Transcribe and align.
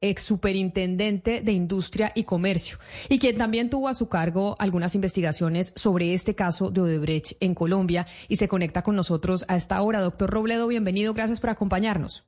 ex 0.00 0.22
superintendente 0.22 1.42
de 1.42 1.52
Industria 1.52 2.12
y 2.14 2.24
Comercio, 2.24 2.78
y 3.08 3.18
quien 3.18 3.36
también 3.36 3.70
tuvo 3.70 3.88
a 3.88 3.94
su 3.94 4.08
cargo 4.08 4.56
algunas 4.58 4.94
investigaciones 4.94 5.72
sobre 5.76 6.14
este 6.14 6.34
caso 6.34 6.70
de 6.70 6.80
Odebrecht 6.80 7.32
en 7.40 7.54
Colombia 7.54 8.06
y 8.28 8.36
se 8.36 8.48
conecta 8.48 8.82
con 8.82 8.96
nosotros 8.96 9.44
a 9.48 9.56
esta 9.56 9.80
hora. 9.82 10.00
Doctor 10.00 10.30
Robledo, 10.30 10.66
bienvenido, 10.66 11.12
gracias 11.12 11.40
por 11.40 11.50
acompañarnos. 11.50 12.26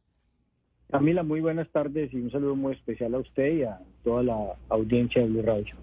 Camila, 0.91 1.23
muy 1.23 1.41
buenas 1.41 1.71
tardes 1.71 2.12
y 2.12 2.17
un 2.17 2.31
saludo 2.31 2.55
muy 2.55 2.75
especial 2.75 3.15
a 3.15 3.19
usted 3.19 3.53
y 3.55 3.62
a 3.62 3.81
toda 4.05 4.23
la 4.23 4.37
audiencia 4.69 5.23
de 5.23 5.29
Blue 5.29 5.43
Radio. 5.43 5.75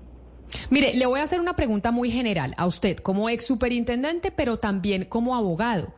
Mire, 0.70 0.94
le 0.94 1.06
voy 1.08 1.20
a 1.20 1.24
hacer 1.24 1.40
una 1.40 1.56
pregunta 1.56 1.92
muy 1.92 2.12
general 2.12 2.54
a 2.58 2.68
usted 2.68 2.98
como 2.98 3.30
ex 3.30 3.46
superintendente, 3.46 4.32
pero 4.32 4.58
también 4.58 5.06
como 5.06 5.36
abogado. 5.36 5.94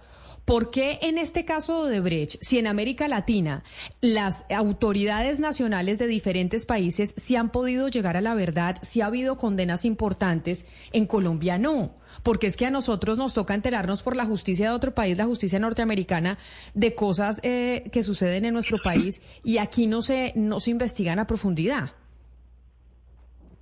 ¿Por 0.51 0.69
qué 0.69 0.99
en 1.01 1.17
este 1.17 1.45
caso 1.45 1.85
de 1.85 2.01
Odebrecht, 2.01 2.35
si 2.41 2.57
en 2.57 2.67
América 2.67 3.07
Latina 3.07 3.63
las 4.01 4.45
autoridades 4.51 5.39
nacionales 5.39 5.97
de 5.97 6.07
diferentes 6.07 6.65
países 6.65 7.13
sí 7.15 7.37
han 7.37 7.53
podido 7.53 7.87
llegar 7.87 8.17
a 8.17 8.21
la 8.21 8.33
verdad, 8.33 8.75
si 8.81 8.99
ha 8.99 9.05
habido 9.05 9.37
condenas 9.37 9.85
importantes, 9.85 10.67
en 10.91 11.05
Colombia 11.05 11.57
no? 11.57 11.95
Porque 12.21 12.47
es 12.47 12.57
que 12.57 12.65
a 12.65 12.69
nosotros 12.69 13.17
nos 13.17 13.33
toca 13.33 13.53
enterarnos 13.53 14.03
por 14.03 14.17
la 14.17 14.25
justicia 14.25 14.67
de 14.67 14.75
otro 14.75 14.93
país, 14.93 15.17
la 15.17 15.23
justicia 15.23 15.57
norteamericana, 15.57 16.37
de 16.73 16.95
cosas 16.95 17.39
eh, 17.43 17.89
que 17.93 18.03
suceden 18.03 18.43
en 18.43 18.53
nuestro 18.53 18.79
país 18.83 19.21
y 19.45 19.57
aquí 19.57 19.87
no 19.87 20.01
se, 20.01 20.33
no 20.35 20.59
se 20.59 20.71
investigan 20.71 21.17
a 21.19 21.27
profundidad. 21.27 21.93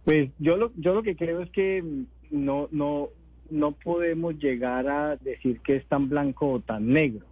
Pues 0.06 0.32
yo 0.40 0.58
lo, 0.58 0.72
yo 0.76 0.96
lo 0.96 1.04
que 1.04 1.16
creo 1.16 1.44
es 1.44 1.52
que 1.52 1.84
no, 2.32 2.68
no, 2.72 3.10
no 3.50 3.72
podemos 3.72 4.38
llegar 4.38 4.88
a 4.88 5.16
decir 5.18 5.60
que 5.62 5.76
es 5.76 5.86
tan 5.86 6.10
blanco 6.10 6.52
o 6.52 6.60
tan 6.60 6.88
negro. 6.90 7.26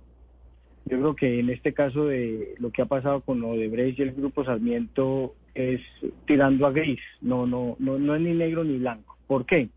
Yo 0.85 0.99
creo 0.99 1.15
que 1.15 1.39
en 1.39 1.49
este 1.49 1.73
caso 1.73 2.05
de 2.05 2.55
lo 2.59 2.71
que 2.71 2.81
ha 2.81 2.85
pasado 2.85 3.21
con 3.21 3.43
Odebrecht 3.43 3.99
y 3.99 4.03
el 4.03 4.13
Grupo 4.13 4.45
Sarmiento 4.45 5.35
es 5.53 5.81
tirando 6.25 6.65
a 6.65 6.71
gris, 6.71 7.01
no, 7.19 7.45
no, 7.45 7.75
no, 7.79 7.99
no 7.99 8.15
es 8.15 8.21
ni 8.21 8.33
negro 8.33 8.63
ni 8.63 8.77
blanco. 8.77 9.17
¿Por 9.27 9.45
qué? 9.45 9.69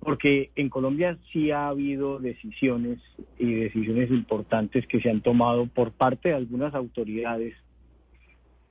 Porque 0.00 0.50
en 0.56 0.68
Colombia 0.68 1.16
sí 1.32 1.52
ha 1.52 1.68
habido 1.68 2.18
decisiones 2.18 2.98
y 3.38 3.54
decisiones 3.54 4.10
importantes 4.10 4.86
que 4.88 5.00
se 5.00 5.10
han 5.10 5.20
tomado 5.20 5.66
por 5.66 5.92
parte 5.92 6.30
de 6.30 6.34
algunas 6.34 6.74
autoridades 6.74 7.54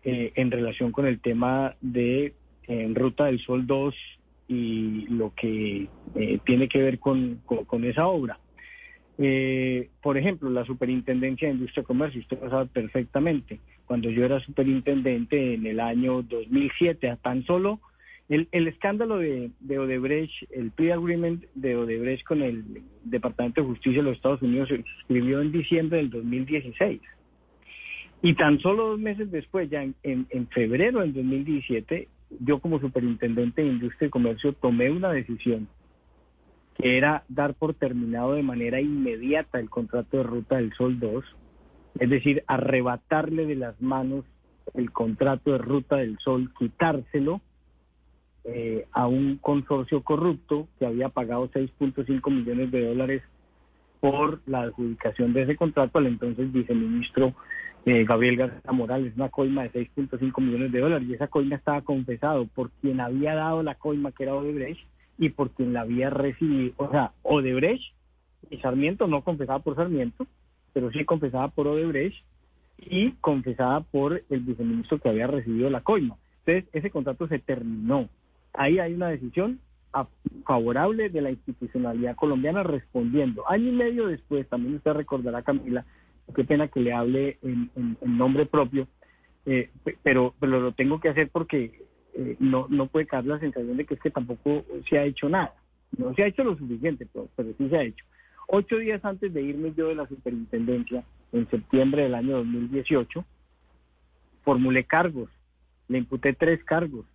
eh, 0.04 0.34
en 0.36 0.52
relación 0.52 0.92
con 0.92 1.06
el 1.06 1.22
tema 1.22 1.76
de 1.80 2.34
en 2.68 2.96
Ruta 2.96 3.26
del 3.26 3.40
Sol 3.40 3.66
2 3.66 3.96
y 4.52 5.06
lo 5.08 5.34
que 5.34 5.88
eh, 6.16 6.40
tiene 6.46 6.68
que 6.68 6.84
ver 6.84 7.00
con, 7.00 7.40
con, 7.46 7.86
esa 7.86 8.06
obra. 8.08 8.38
Eh, 9.18 9.88
por 10.02 10.18
ejemplo, 10.18 10.50
la 10.50 10.66
Superintendencia 10.66 11.48
de 11.48 11.54
Industria 11.54 11.84
y 11.84 11.86
Comercio, 11.86 12.20
usted 12.20 12.38
lo 12.42 12.50
sabe 12.50 12.66
perfectamente. 12.66 13.62
Cuando 13.86 14.10
yo 14.10 14.26
era 14.26 14.42
superintendente 14.42 15.54
en 15.54 15.66
el 15.66 15.80
año 15.80 16.22
2007, 16.24 17.10
a 17.10 17.16
tan 17.16 17.46
solo 17.46 17.80
el, 18.28 18.50
el 18.52 18.68
escándalo 18.68 19.20
de, 19.20 19.52
de 19.62 19.80
Odebrecht, 19.80 20.52
el 20.52 20.72
pre-agreement 20.72 21.46
de 21.56 21.78
Odebrecht 21.78 22.25
con 22.25 22.42
el 22.42 22.84
Departamento 23.06 23.62
de 23.62 23.68
Justicia 23.68 24.02
de 24.02 24.09
los 24.09 24.18
Estados 24.18 24.42
Unidos 24.42 24.68
se 24.68 24.84
suscribió 24.98 25.40
en 25.40 25.54
diciembre 25.54 26.00
del 26.00 26.09
2016. 26.09 27.00
Y 28.22 28.34
tan 28.34 28.59
solo 28.59 28.90
dos 28.90 29.00
meses 29.00 29.31
después, 29.31 29.70
ya 29.70 29.81
en, 29.84 29.96
en 30.04 30.48
febrero 30.50 31.00
del 31.00 31.14
2017, 31.14 32.09
yo 32.40 32.59
como 32.59 32.80
superintendente 32.80 33.62
de 33.62 33.69
Industria 33.69 34.08
y 34.08 34.12
Comercio 34.12 34.53
tomé 34.53 34.90
una 34.90 35.12
decisión 35.12 35.68
que 36.75 36.97
era 36.97 37.24
dar 37.28 37.53
por 37.53 37.74
terminado 37.74 38.34
de 38.34 38.44
manera 38.44 38.80
inmediata 38.80 39.59
el 39.59 39.69
contrato 39.69 40.18
de 40.18 40.24
Ruta 40.24 40.56
del 40.56 40.74
Sol 40.74 41.00
2, 41.00 41.24
es 42.00 42.09
decir, 42.09 42.44
arrebatarle 42.47 43.46
de 43.46 43.56
las 43.56 43.81
manos 43.81 44.25
el 44.74 44.92
contrato 44.92 45.52
de 45.52 45.58
Ruta 45.58 45.97
del 45.97 46.18
Sol, 46.19 46.52
quitárselo 46.58 47.42
eh, 48.44 48.88
a 48.92 49.08
un 49.08 49.38
consorcio 49.38 50.02
corrupto 50.02 50.68
que 50.80 50.86
había 50.86 51.09
pagado 51.09 51.50
6.5 51.50 52.31
millones 52.31 52.72
de 52.72 52.88
dólares 52.88 53.24
por 54.01 54.41
la 54.47 54.63
adjudicación 54.63 55.31
de 55.31 55.44
ese 55.44 55.56
contrato 55.56 56.00
al 56.00 56.07
entonces 56.07 56.51
viceministro 56.51 57.34
eh, 57.85 58.03
Gabriel 58.03 58.35
García 58.35 58.72
Morales, 58.73 59.13
una 59.16 59.29
coima 59.29 59.63
de 59.63 59.72
6.5 59.72 60.41
millones 60.41 60.72
de 60.72 60.79
dólares, 60.79 61.07
y 61.07 61.13
esa 61.13 61.28
coima 61.28 61.56
estaba 61.56 61.81
confesado 61.81 62.45
por 62.47 62.69
quien 62.81 63.00
había 63.00 63.34
dado 63.34 63.63
la 63.63 63.75
coima, 63.75 64.12
que 64.12 64.23
era 64.23 64.35
Odebrecht, 64.35 64.85
y 65.17 65.29
por 65.29 65.51
quien 65.51 65.73
la 65.73 65.81
había 65.81 66.09
recibido, 66.09 66.73
o 66.78 66.89
sea, 66.91 67.13
Odebrecht 67.23 67.94
y 68.50 68.57
Sarmiento, 68.57 69.07
no 69.07 69.23
confesada 69.23 69.59
por 69.59 69.75
Sarmiento, 69.75 70.28
pero 70.73 70.91
sí 70.91 71.06
confesada 71.06 71.47
por 71.47 71.68
Odebrecht 71.68 72.23
y 72.78 73.12
confesada 73.13 73.81
por 73.81 74.23
el 74.29 74.39
viceministro 74.41 75.00
que 75.00 75.09
había 75.09 75.28
recibido 75.28 75.69
la 75.69 75.81
coima. 75.81 76.18
Entonces, 76.45 76.69
ese 76.73 76.89
contrato 76.89 77.28
se 77.28 77.39
terminó. 77.39 78.09
Ahí 78.53 78.79
hay 78.79 78.94
una 78.94 79.09
decisión 79.09 79.59
favorable 80.46 81.09
de 81.09 81.22
la 81.22 81.31
institucionalidad 81.31 82.16
colombiana 82.16 82.63
respondiendo. 82.63 83.50
Año 83.50 83.69
y 83.69 83.75
medio 83.75 84.07
después, 84.07 84.47
también 84.47 84.75
usted 84.75 84.94
recordará, 84.94 85.41
Camila, 85.41 85.85
qué 86.35 86.44
pena 86.44 86.68
que 86.68 86.79
le 86.79 86.94
hable 86.94 87.38
en, 87.41 87.69
nombre 88.06 88.46
propio, 88.46 88.88
eh, 89.46 89.69
pe- 89.84 89.97
pero, 90.03 90.34
pero 90.40 90.59
lo 90.59 90.72
tengo 90.72 91.00
que 91.00 91.09
hacer 91.09 91.30
porque 91.30 91.84
eh, 92.13 92.35
no, 92.40 92.68
no 92.69 92.88
puede 92.88 93.07
caer 93.07 93.25
la 93.25 93.40
sensación 93.40 93.78
de 93.78 93.85
que 93.85 93.96
es 93.96 94.00
que 94.01 94.12
tampoco 94.12 94.66
se 94.90 94.97
ha 94.97 95.03
hecho 95.03 95.28
nada. 95.30 95.53
No 95.97 96.13
se 96.13 96.24
ha 96.24 96.28
hecho 96.28 96.44
lo 96.44 96.57
suficiente, 96.57 97.07
pero, 97.12 97.28
pero 97.35 97.50
sí 97.57 97.68
se 97.69 97.78
ha 97.78 97.84
hecho. 97.84 98.06
Ocho 98.47 98.78
días 98.78 99.03
antes 99.03 99.34
de 99.34 99.41
irme 99.41 99.74
yo 99.75 99.88
de 99.88 99.96
la 99.96 100.07
superintendencia, 100.07 101.03
en 101.31 101.50
septiembre 101.50 102.03
del 102.03 102.16
año 102.16 102.38
2018, 102.38 103.25
formulé 104.44 104.84
cargos, 104.85 105.30
le 105.88 106.00
imputé 106.00 106.34
tres 106.34 106.63
cargos 106.63 107.06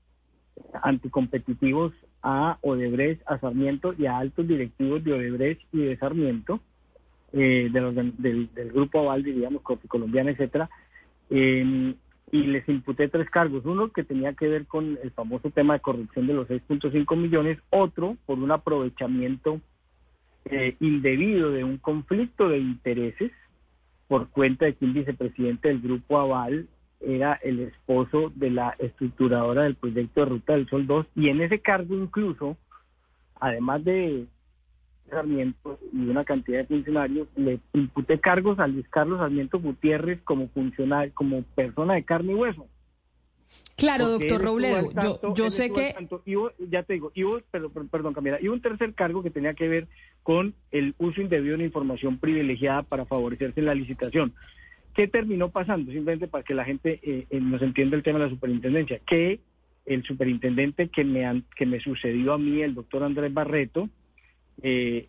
anticompetitivos 0.83 1.93
a 2.29 2.59
Odebrecht, 2.61 3.23
a 3.25 3.39
Sarmiento 3.39 3.95
y 3.97 4.07
a 4.07 4.19
altos 4.19 4.49
directivos 4.49 5.05
de 5.05 5.13
Odebrecht 5.13 5.63
y 5.73 5.79
de 5.79 5.97
Sarmiento, 5.97 6.61
eh, 7.33 7.69
de 7.73 7.81
los- 7.81 7.95
del, 7.95 8.49
grupo 8.73 8.99
Aval, 8.99 9.23
diríamos, 9.23 9.63
Colombiana, 9.63 10.33
etcétera, 10.33 10.69
eh, 11.31 11.95
y 12.33 12.43
les 12.43 12.69
imputé 12.69 13.09
tres 13.09 13.31
cargos. 13.31 13.65
Uno 13.65 13.93
que 13.93 14.03
tenía 14.03 14.33
que 14.33 14.49
ver 14.49 14.67
con 14.67 14.99
el 15.01 15.13
famoso 15.13 15.51
tema 15.51 15.75
de 15.75 15.81
corrupción 15.81 16.27
de 16.27 16.35
los 16.35 16.49
6.5 16.49 17.15
millones, 17.15 17.59
otro 17.71 18.17
por 18.27 18.41
un 18.41 18.51
aprovechamiento 18.51 19.61
eh, 20.47 20.77
indebido 20.81 21.53
de 21.53 21.63
un 21.63 21.79
conflicto 21.79 22.49
de 22.49 22.59
intereses 22.59 23.31
por 24.09 24.31
cuenta 24.31 24.65
de 24.65 24.75
que 24.75 24.85
un 24.85 24.95
vicepresidente 24.95 25.69
del 25.69 25.81
grupo 25.81 26.19
Aval 26.19 26.69
era 27.01 27.35
el 27.43 27.61
esposo 27.61 28.33
de 28.35 28.51
la 28.51 28.75
estructuradora 28.79 29.63
del 29.65 29.75
proyecto 29.75 30.21
de 30.21 30.27
Ruta 30.27 30.53
del 30.55 30.69
Sol 30.69 30.87
2 30.87 31.07
y 31.15 31.29
en 31.29 31.41
ese 31.43 31.61
cargo 31.61 31.95
incluso, 31.95 32.57
además 33.39 33.85
de 33.85 34.27
Sarmiento 35.11 35.79
y 35.93 36.09
una 36.09 36.25
cantidad 36.25 36.59
de 36.61 36.67
funcionarios, 36.67 37.29
le 37.37 37.61
imputé 37.75 38.19
cargos 38.19 38.59
a 38.59 38.67
Luis 38.67 38.89
Carlos 38.89 39.19
Sarmiento 39.19 39.61
Gutiérrez 39.61 40.21
como 40.23 40.49
funcionario, 40.49 41.13
como 41.15 41.43
persona 41.43 41.95
de 41.95 42.05
carne 42.05 42.33
y 42.33 42.35
hueso. 42.35 42.67
Claro, 43.77 44.07
Porque 44.17 44.29
doctor 44.29 44.47
Robledo, 44.47 44.91
yo, 45.23 45.35
yo 45.35 45.51
sé 45.51 45.71
que... 45.71 45.93
tanto. 45.93 46.23
Y 46.25 46.35
hubo- 46.35 46.51
ya 46.71 46.83
te 46.83 46.95
digo, 46.95 47.13
y 47.15 47.25
hubo- 47.25 47.43
pero, 47.51 47.71
perdón 47.71 48.15
Camila, 48.15 48.39
y 48.41 48.49
hubo 48.49 48.55
un 48.55 48.63
tercer 48.63 48.95
cargo 48.95 49.23
que 49.23 49.31
tenía 49.31 49.53
que 49.55 49.69
ver 49.69 49.87
con 50.23 50.55
el 50.73 50.95
uso 50.99 51.21
indebido 51.21 51.51
de 51.51 51.57
una 51.57 51.65
información 51.67 52.19
privilegiada 52.19 52.83
para 52.83 53.05
favorecerse 53.05 53.61
en 53.61 53.67
la 53.67 53.75
licitación. 53.75 54.35
¿Qué 54.97 55.09
terminó 55.09 55.51
pasando? 55.51 55.93
Simplemente 55.93 56.27
para 56.27 56.43
que 56.43 56.55
la 56.55 56.65
gente 56.65 56.99
eh, 57.03 57.27
eh, 57.29 57.39
nos 57.39 57.61
entienda 57.61 57.99
el 57.99 58.03
tema 58.03 58.19
de 58.19 58.25
la 58.25 58.31
superintendencia, 58.31 58.99
que 59.07 59.41
el 59.85 60.03
superintendente 60.05 60.89
que 60.89 61.05
me, 61.05 61.43
que 61.55 61.67
me 61.67 61.81
sucedió 61.81 62.33
a 62.33 62.39
mí, 62.39 62.63
el 62.63 62.75
doctor 62.75 63.03
Andrés 63.03 63.31
Barreto, 63.35 63.91
eh, 64.63 65.09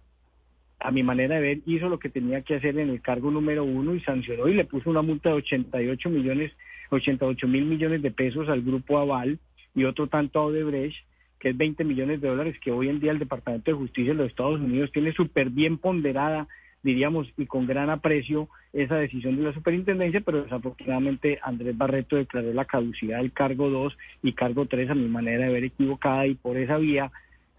a 0.77 0.91
mi 0.91 1.03
manera 1.03 1.35
de 1.35 1.41
ver, 1.41 1.59
hizo 1.65 1.87
lo 1.87 1.99
que 1.99 2.09
tenía 2.09 2.41
que 2.41 2.55
hacer 2.55 2.77
en 2.77 2.89
el 2.89 3.01
cargo 3.01 3.31
número 3.31 3.63
uno 3.63 3.95
y 3.95 4.01
sancionó 4.01 4.49
y 4.49 4.55
le 4.55 4.65
puso 4.65 4.89
una 4.89 5.01
multa 5.01 5.29
de 5.29 5.35
88 5.35 6.09
millones, 6.09 6.51
88 6.89 7.47
mil 7.47 7.63
millones 7.63 8.01
de 8.01 8.11
pesos 8.11 8.49
al 8.49 8.63
grupo 8.63 8.97
Aval 8.97 9.39
y 9.73 9.85
otro 9.85 10.07
tanto 10.07 10.39
a 10.39 10.45
Odebrecht, 10.47 11.05
que 11.39 11.51
es 11.51 11.57
20 11.57 11.85
millones 11.85 12.19
de 12.19 12.27
dólares 12.27 12.57
que 12.59 12.73
hoy 12.73 12.89
en 12.89 12.99
día 12.99 13.13
el 13.13 13.19
Departamento 13.19 13.71
de 13.71 13.77
Justicia 13.77 14.11
de 14.11 14.17
los 14.17 14.27
Estados 14.27 14.59
Unidos 14.59 14.91
tiene 14.91 15.13
súper 15.13 15.49
bien 15.49 15.77
ponderada 15.77 16.49
diríamos, 16.83 17.27
y 17.37 17.45
con 17.45 17.65
gran 17.65 17.89
aprecio 17.89 18.49
esa 18.73 18.95
decisión 18.95 19.35
de 19.35 19.43
la 19.43 19.53
superintendencia, 19.53 20.21
pero 20.21 20.43
desafortunadamente 20.43 21.39
Andrés 21.41 21.77
Barreto 21.77 22.15
declaró 22.15 22.53
la 22.53 22.65
caducidad 22.65 23.17
del 23.17 23.31
cargo 23.31 23.69
2 23.69 23.97
y 24.23 24.33
cargo 24.33 24.65
3 24.65 24.91
a 24.91 24.95
mi 24.95 25.07
manera 25.07 25.45
de 25.45 25.51
ver 25.51 25.63
equivocada 25.65 26.27
y 26.27 26.35
por 26.35 26.57
esa 26.57 26.77
vía 26.77 27.11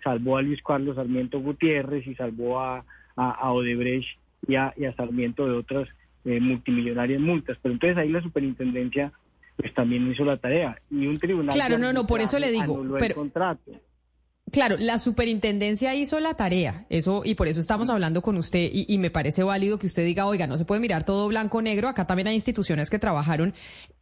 salvó 0.03 0.37
a 0.37 0.43
Luis 0.43 0.63
Carlos 0.63 0.97
Sarmiento 0.97 1.41
Gutiérrez 1.41 2.07
y 2.07 2.15
salvó 2.15 2.61
a, 2.61 2.85
a, 3.17 3.53
Odebrecht 3.53 4.19
y 4.47 4.55
a, 4.55 4.73
Sarmiento 4.97 5.47
de 5.47 5.53
otras 5.53 5.89
eh, 6.25 6.41
multimillonarias 6.41 7.21
multas. 7.21 7.59
Pero 7.61 7.75
entonces 7.75 7.99
ahí 7.99 8.09
la 8.11 8.23
superintendencia 8.23 9.13
pues 9.57 9.75
también 9.75 10.09
hizo 10.11 10.25
la 10.25 10.37
tarea 10.37 10.81
y 10.89 11.07
un 11.07 11.19
tribunal... 11.19 11.53
Claro, 11.53 11.79
no, 11.79 11.93
no, 11.93 12.07
por 12.07 12.21
eso 12.21 12.39
le 12.39 12.53
digo... 12.53 12.81
Pero... 12.93 13.07
El 13.07 13.15
contrato. 13.15 13.73
Claro, 14.53 14.77
la 14.79 14.99
superintendencia 14.99 15.95
hizo 15.95 16.21
la 16.21 16.35
tarea, 16.35 16.87
eso 16.89 17.23
y 17.25 17.35
por 17.35 17.49
eso 17.49 17.61
estamos 17.61 17.91
hablando 17.91 18.23
con 18.23 18.37
usted 18.37 18.71
y, 18.73 18.99
me 18.99 19.11
parece 19.11 19.43
válido 19.43 19.79
que 19.79 19.87
usted 19.87 20.05
diga, 20.05 20.27
oiga, 20.27 20.47
no 20.47 20.57
se 20.57 20.65
puede 20.65 20.81
mirar 20.81 21.05
todo 21.05 21.29
blanco 21.29 21.61
negro. 21.61 21.89
Acá 21.89 22.07
también 22.07 22.29
hay 22.29 22.35
instituciones 22.35 22.89
que 22.89 22.99
trabajaron 22.99 23.55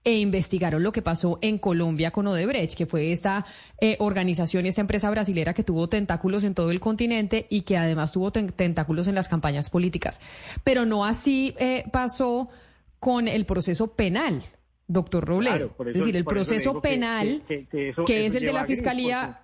e 0.05 0.19
investigaron 0.19 0.83
lo 0.83 0.93
que 0.93 1.03
pasó 1.03 1.39
en 1.43 1.59
Colombia 1.59 2.11
con 2.11 2.27
Odebrecht, 2.27 2.75
que 2.77 2.87
fue 2.87 3.13
esta 3.13 3.45
eh, 3.81 3.97
organización 3.99 4.67
y 4.67 4.69
esta 4.69 4.81
empresa 4.81 5.11
brasilera 5.11 5.55
que 5.55 5.65
tuvo 5.65 5.89
tentáculos 5.89 6.45
en 6.45 6.55
todo 6.55 6.71
el 6.71 6.81
continente 6.81 7.47
y 7.51 7.63
que 7.63 7.77
además 7.77 8.13
tuvo 8.13 8.31
tentáculos 8.31 9.09
en 9.09 9.15
las 9.15 9.29
campañas 9.29 9.71
políticas. 9.71 10.21
Pero 10.63 10.87
no 10.87 11.05
así 11.05 11.55
eh, 11.59 11.85
pasó 11.93 12.49
con 13.01 13.27
el 13.27 13.47
proceso 13.47 13.89
penal 13.89 14.43
doctor 14.89 15.25
Robledo. 15.25 15.75
es 15.87 15.95
decir, 15.95 16.17
el 16.17 16.25
proceso 16.25 16.81
penal, 16.81 17.43
que, 17.49 18.27
es 18.27 18.35
el 18.35 18.45
de 18.45 18.53
la 18.53 18.65
Fiscalía, 18.65 19.41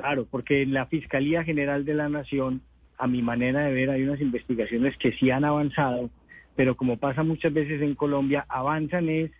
Claro, 0.00 0.26
porque 0.30 0.62
en 0.62 0.72
la 0.72 0.86
Fiscalía 0.86 1.44
General 1.44 1.84
de 1.84 1.94
la 1.94 2.08
Nación, 2.08 2.62
a 2.98 3.06
mi 3.06 3.22
manera 3.22 3.64
de 3.64 3.72
ver, 3.72 3.90
hay 3.90 4.02
unas 4.02 4.20
investigaciones 4.20 4.96
que 4.98 5.12
sí 5.12 5.30
han 5.30 5.44
avanzado, 5.44 6.10
pero 6.54 6.76
como 6.76 6.96
pasa 6.96 7.22
muchas 7.22 7.52
veces 7.52 7.82
en 7.82 7.94
Colombia, 7.94 8.46
avanzan 8.48 9.08
es 9.08 9.30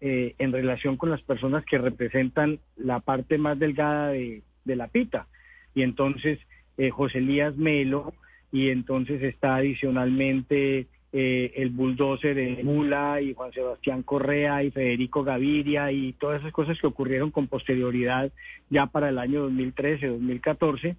eh, 0.00 0.34
en 0.38 0.52
relación 0.52 0.96
con 0.96 1.10
las 1.10 1.20
personas 1.22 1.64
que 1.64 1.78
representan 1.78 2.60
la 2.76 3.00
parte 3.00 3.36
más 3.36 3.58
delgada 3.58 4.08
de, 4.08 4.42
la 4.64 4.88
pita. 4.88 5.26
Y 5.74 5.82
entonces 5.82 6.38
eh, 6.78 6.90
José 6.90 7.18
Elías 7.18 7.56
Melo, 7.56 8.14
y 8.52 8.68
entonces 8.70 9.22
está 9.22 9.56
adicionalmente 9.56 10.86
eh, 11.12 11.52
el 11.56 11.70
bulldozer 11.70 12.36
de 12.36 12.62
Mula 12.62 13.20
y 13.20 13.34
Juan 13.34 13.52
Sebastián 13.52 14.04
Correa 14.04 14.62
y 14.62 14.70
Federico 14.70 15.24
Gaviria 15.24 15.90
y 15.90 16.12
todas 16.12 16.40
esas 16.40 16.52
cosas 16.52 16.78
que 16.80 16.86
ocurrieron 16.86 17.32
con 17.32 17.48
posterioridad 17.48 18.30
ya 18.68 18.86
para 18.86 19.08
el 19.08 19.18
año 19.18 19.42
2013, 19.42 20.06
2014. 20.06 20.96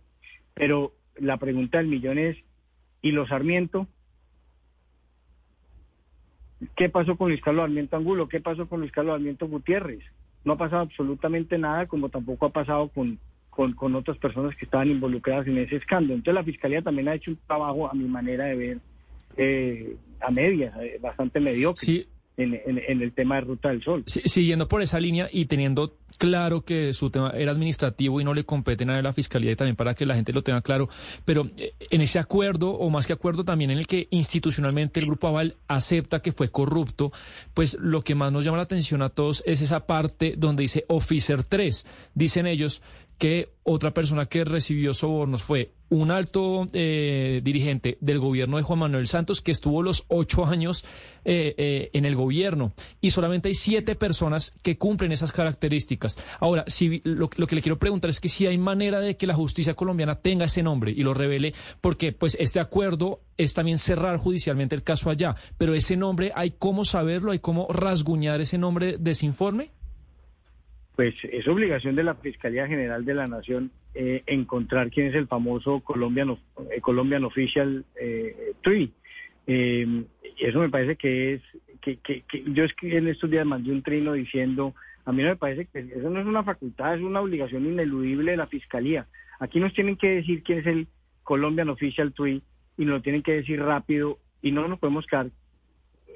Pero 0.54 0.92
la 1.16 1.38
pregunta 1.38 1.78
del 1.78 1.88
millón 1.88 2.18
es, 2.18 2.38
¿y 3.02 3.12
los 3.12 3.30
Sarmiento? 3.30 3.88
¿Qué 6.76 6.90
pasó 6.90 7.16
con 7.16 7.30
Luis 7.30 7.42
Carlos 7.42 7.64
Sarmiento 7.64 7.96
Angulo? 7.96 8.28
¿Qué 8.28 8.42
pasó 8.42 8.68
con 8.68 8.82
Luis 8.82 8.92
Carlos 8.92 9.16
Sarmiento 9.16 9.48
Gutiérrez? 9.48 10.04
No 10.44 10.54
ha 10.54 10.58
pasado 10.58 10.82
absolutamente 10.82 11.58
nada, 11.58 11.88
como 11.88 12.10
tampoco 12.10 12.48
ha 12.48 12.50
pasado 12.50 12.90
con, 12.90 13.18
con, 13.50 13.74
con 13.74 13.96
otras 13.96 14.18
personas 14.18 14.56
que 14.58 14.66
estaban 14.66 14.90
involucradas 14.90 15.48
en 15.48 15.58
ese 15.58 15.78
escándalo. 15.78 16.16
Entonces 16.16 16.36
la 16.36 16.44
Fiscalía 16.44 16.82
también 16.82 17.08
ha 17.08 17.16
hecho 17.16 17.32
un 17.32 17.40
trabajo, 17.48 17.90
a 17.90 17.94
mi 17.94 18.06
manera 18.06 18.46
de 18.46 18.56
ver, 18.56 18.78
eh, 19.38 19.96
a 20.20 20.32
medias, 20.32 20.74
eh, 20.82 21.00
bastante 21.02 21.40
mediocre. 21.40 22.08
En, 22.38 22.56
el 23.02 23.12
tema 23.12 23.36
de 23.36 23.42
Ruta 23.42 23.70
del 23.70 23.84
Sol. 23.84 24.04
siguiendo 24.08 24.68
por 24.68 24.82
esa 24.82 25.00
línea 25.00 25.30
y 25.32 25.46
teniendo 25.46 25.98
claro 26.18 26.62
que 26.62 26.92
su 26.92 27.12
tema 27.12 27.30
era 27.36 27.52
administrativo 27.52 28.20
y 28.20 28.24
no 28.24 28.34
le 28.34 28.46
competen 28.46 28.90
a 28.90 29.00
la 29.00 29.14
Fiscalía 29.14 29.52
y 29.52 29.56
también 29.56 29.76
para 29.76 29.94
que 29.94 30.08
la 30.08 30.16
gente 30.16 30.34
lo 30.34 30.42
tenga 30.42 30.62
claro, 30.62 30.90
pero 31.24 31.44
eh, 31.58 31.74
en 31.92 32.02
ese 32.02 32.18
acuerdo, 32.18 32.72
o 32.72 32.90
más 32.90 33.06
que 33.06 33.14
acuerdo 33.14 33.44
también 33.44 33.70
en 33.70 33.78
el 33.78 33.86
que 33.86 34.08
institucionalmente 34.10 35.00
el 35.00 35.06
Grupo 35.06 35.28
Aval 35.28 35.58
acepta 35.68 36.24
que 36.24 36.32
fue 36.32 36.50
corrupto, 36.50 37.12
pues 37.54 37.78
lo 37.80 38.02
que 38.02 38.16
más 38.16 38.32
nos 38.32 38.44
llama 38.44 38.58
la 38.58 38.64
atención 38.64 39.04
a 39.04 39.10
todos 39.10 39.44
es 39.46 39.62
esa 39.62 39.86
parte 39.86 40.34
donde 40.36 40.62
dice 40.64 40.84
Officer 40.88 41.44
3. 41.44 41.86
Dicen 42.16 42.48
ellos 42.48 42.82
que 43.20 43.50
otra 43.62 43.94
persona 43.94 44.26
que 44.26 44.46
recibió 44.46 44.96
sobornos 44.96 45.44
fue 45.44 45.74
un 45.92 46.10
alto 46.10 46.68
eh, 46.72 47.42
dirigente 47.44 47.98
del 48.00 48.20
gobierno 48.20 48.56
de 48.56 48.64
Juan 48.64 48.80
Manuel 48.80 49.08
Santos 49.08 49.42
que 49.42 49.52
estuvo 49.52 49.84
los 49.84 50.06
ocho 50.08 50.46
años 50.46 50.86
eh, 51.26 51.54
eh, 51.58 51.90
en 51.92 52.06
el 52.06 52.16
gobierno. 52.16 52.72
Y 53.02 53.12
solamente 53.12 53.50
hay 53.50 53.56
siete 53.56 53.96
personas 53.96 54.56
que 54.64 54.78
cumplen 54.78 55.12
esas 55.12 55.34
características. 55.34 56.18
Ahora, 56.40 56.64
si, 56.68 57.02
lo, 57.04 57.30
que 57.30 57.56
le 57.56 57.62
quiero 57.62 57.78
preguntar 57.78 58.10
es 58.10 58.22
que 58.22 58.30
si 58.30 58.48
hay 58.48 58.58
manera 58.58 59.02
de 59.02 59.18
que 59.18 59.28
la 59.28 59.34
justicia 59.34 59.74
colombiana 59.74 60.16
tenga 60.16 60.46
ese 60.46 60.64
nombre 60.64 60.92
y 60.92 61.04
lo 61.04 61.14
revele, 61.14 61.54
porque 61.82 62.14
pues 62.14 62.38
este 62.40 62.62
acuerdo 62.62 63.20
es 63.38 63.54
también 63.54 63.78
cerrar 63.78 64.16
judicialmente 64.16 64.76
el 64.76 64.84
caso 64.84 65.10
allá, 65.10 65.36
pero 65.58 65.74
ese 65.74 65.98
nombre 65.98 66.32
hay 66.36 66.52
cómo 66.52 66.86
saberlo, 66.86 67.34
hay 67.34 67.40
cómo 67.40 67.68
rasguñar 67.70 68.40
ese 68.40 68.58
nombre 68.58 68.98
de 68.98 69.12
ese 69.12 69.26
informe 69.26 69.72
pues 70.96 71.16
es 71.24 71.48
obligación 71.48 71.96
de 71.96 72.04
la 72.04 72.14
Fiscalía 72.14 72.68
General 72.68 73.04
de 73.04 73.14
la 73.16 73.26
Nación 73.26 73.72
eh, 73.94 74.24
encontrar 74.26 74.90
quién 74.90 75.08
es 75.08 75.16
el 75.16 75.28
famoso 75.28 75.82
Colombian, 75.82 76.38
eh, 76.72 76.82
Colombian 76.82 77.24
Official 77.24 77.86
eh, 78.00 78.54
Tree. 78.62 78.92
Eh, 79.48 80.04
eso 80.40 80.60
me 80.60 80.70
parece 80.70 80.96
que 80.96 81.34
es, 81.34 81.42
que, 81.82 81.98
que, 81.98 82.24
yo 82.48 82.64
escribí 82.64 82.96
en 82.96 83.08
estos 83.08 83.30
días 83.30 83.46
mandé 83.46 83.72
un 83.72 83.82
trino 83.82 84.14
diciendo, 84.14 84.74
a 85.06 85.12
mí 85.12 85.24
no 85.24 85.30
me 85.30 85.36
parece 85.36 85.66
que 85.66 85.80
eso 85.80 86.10
no 86.10 86.20
es 86.20 86.26
una 86.26 86.44
facultad, 86.44 86.96
es 86.96 87.02
una 87.02 87.22
obligación 87.22 87.66
ineludible 87.66 88.32
de 88.32 88.38
la 88.38 88.48
Fiscalía. 88.48 89.08
Aquí 89.40 89.60
nos 89.60 89.74
tienen 89.74 89.98
que 89.98 90.16
decir 90.16 90.44
quién 90.44 90.60
es 90.60 90.68
el 90.68 90.88
Colombian 91.24 91.70
Official 91.70 92.14
Tree 92.14 92.42
y 92.78 92.86
nos 92.86 92.96
lo 92.96 93.02
tienen 93.02 93.24
que 93.24 93.34
decir 93.34 93.62
rápido 93.62 94.20
y 94.42 94.52
no 94.52 94.68
nos 94.68 94.80
podemos 94.80 95.06
quedar 95.06 95.28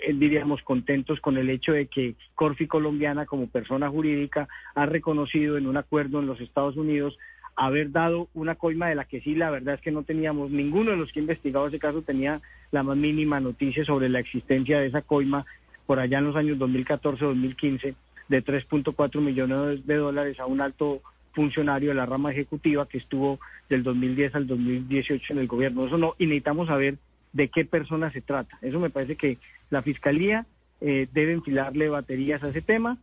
eh, 0.02 0.14
diríamos, 0.14 0.62
contentos 0.62 1.20
con 1.22 1.38
el 1.38 1.50
hecho 1.50 1.72
de 1.72 1.88
que 1.88 2.16
Corfi 2.34 2.68
Colombiana, 2.68 3.26
como 3.26 3.48
persona 3.48 3.90
jurídica, 3.90 4.48
ha 4.74 4.86
reconocido 4.86 5.58
en 5.58 5.68
un 5.68 5.78
acuerdo 5.78 6.20
en 6.20 6.28
los 6.28 6.42
Estados 6.42 6.76
Unidos 6.76 7.18
haber 7.56 7.92
dado 7.92 8.28
una 8.34 8.56
coima 8.56 8.90
de 8.90 8.96
la 8.96 9.06
que 9.06 9.22
sí, 9.22 9.36
la 9.36 9.50
verdad 9.50 9.76
es 9.76 9.82
que 9.82 9.92
no 9.92 10.04
teníamos, 10.04 10.52
ninguno 10.52 10.92
de 10.92 10.98
los 10.98 11.12
que 11.12 11.20
investigado 11.20 11.68
ese 11.68 11.80
caso 11.80 12.02
tenía 12.02 12.42
la 12.72 12.84
más 12.84 12.98
mínima 12.98 13.40
noticia 13.40 13.86
sobre 13.86 14.10
la 14.10 14.20
existencia 14.20 14.80
de 14.80 14.88
esa 14.88 15.02
coima 15.02 15.46
por 15.86 16.00
allá 16.00 16.18
en 16.18 16.26
los 16.26 16.36
años 16.36 16.58
2014-2015 16.58 17.96
de 18.28 18.44
3.4 18.44 19.22
millones 19.22 19.86
de 19.86 19.96
dólares 19.96 20.40
a 20.40 20.46
un 20.46 20.62
alto 20.62 21.02
funcionario 21.34 21.90
de 21.90 21.96
la 21.96 22.06
rama 22.06 22.32
ejecutiva 22.32 22.88
que 22.88 22.98
estuvo 22.98 23.40
del 23.70 23.84
2010 23.84 24.36
al 24.36 24.48
2018 24.48 25.34
en 25.34 25.40
el 25.40 25.48
gobierno. 25.48 25.86
Eso 25.86 25.98
no, 25.98 26.16
y 26.18 26.26
necesitamos 26.26 26.68
saber 26.68 26.98
de 27.34 27.50
qué 27.50 27.66
persona 27.66 28.12
se 28.12 28.22
trata. 28.22 28.58
Eso 28.62 28.80
me 28.80 28.90
parece 28.90 29.16
que 29.16 29.38
la 29.70 29.82
Fiscalía 29.82 30.46
eh, 30.82 31.08
debe 31.14 31.34
enfilarle 31.34 31.90
baterías 31.90 32.44
a 32.44 32.50
ese 32.50 32.62
tema 32.62 32.98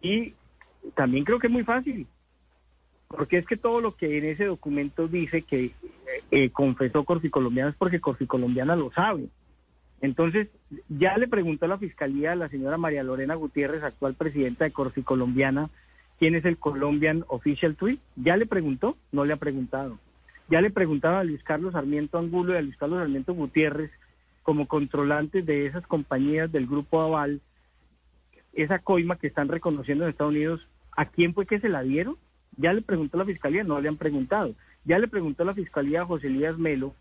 y 0.00 0.34
también 0.94 1.24
creo 1.24 1.38
que 1.38 1.46
es 1.46 1.52
muy 1.52 1.64
fácil, 1.64 2.06
porque 3.16 3.38
es 3.38 3.46
que 3.46 3.56
todo 3.56 3.80
lo 3.80 3.96
que 3.96 4.18
en 4.18 4.24
ese 4.24 4.44
documento 4.44 5.08
dice 5.08 5.42
que 5.42 5.72
eh, 6.30 6.50
confesó 6.50 7.04
Corficolombiana 7.04 7.70
es 7.70 7.76
porque 7.76 8.00
Corficolombiana 8.00 8.76
lo 8.76 8.90
sabe. 8.92 9.28
Entonces, 10.00 10.48
ya 10.88 11.16
le 11.16 11.28
preguntó 11.28 11.64
a 11.64 11.68
la 11.68 11.78
Fiscalía 11.78 12.32
a 12.32 12.36
la 12.36 12.48
señora 12.48 12.76
María 12.76 13.02
Lorena 13.02 13.34
Gutiérrez, 13.34 13.82
actual 13.82 14.14
presidenta 14.14 14.64
de 14.64 14.72
Corficolombiana, 14.72 15.70
quién 16.18 16.34
es 16.34 16.44
el 16.44 16.58
Colombian 16.58 17.24
Official 17.28 17.74
Tweet. 17.74 17.98
¿Ya 18.16 18.36
le 18.36 18.46
preguntó? 18.46 18.96
No 19.12 19.24
le 19.24 19.32
ha 19.32 19.36
preguntado. 19.36 19.98
Ya 20.48 20.60
le 20.60 20.70
preguntaba 20.70 21.20
a 21.20 21.24
Luis 21.24 21.42
Carlos 21.42 21.72
Sarmiento 21.72 22.18
Angulo 22.18 22.52
y 22.52 22.56
a 22.56 22.62
Luis 22.62 22.76
Carlos 22.76 22.98
Sarmiento 22.98 23.32
Gutiérrez 23.32 23.90
como 24.42 24.68
controlantes 24.68 25.46
de 25.46 25.66
esas 25.66 25.86
compañías 25.86 26.52
del 26.52 26.66
grupo 26.66 27.00
Aval, 27.00 27.40
esa 28.52 28.78
coima 28.78 29.16
que 29.16 29.26
están 29.26 29.48
reconociendo 29.48 30.04
en 30.04 30.10
Estados 30.10 30.32
Unidos, 30.32 30.68
¿a 30.92 31.06
quién 31.06 31.32
fue 31.32 31.46
que 31.46 31.60
se 31.60 31.70
la 31.70 31.82
dieron? 31.82 32.18
Ya 32.56 32.72
le 32.72 32.82
preguntó 32.82 33.18
la 33.18 33.24
fiscalía, 33.24 33.64
no 33.64 33.80
le 33.80 33.88
han 33.88 33.96
preguntado. 33.96 34.54
Ya 34.84 34.98
le 34.98 35.08
preguntó 35.08 35.44
la 35.44 35.54
fiscalía 35.54 36.02
a 36.02 36.06
José 36.06 36.28
Elías 36.28 36.58
Melo, 36.58 36.94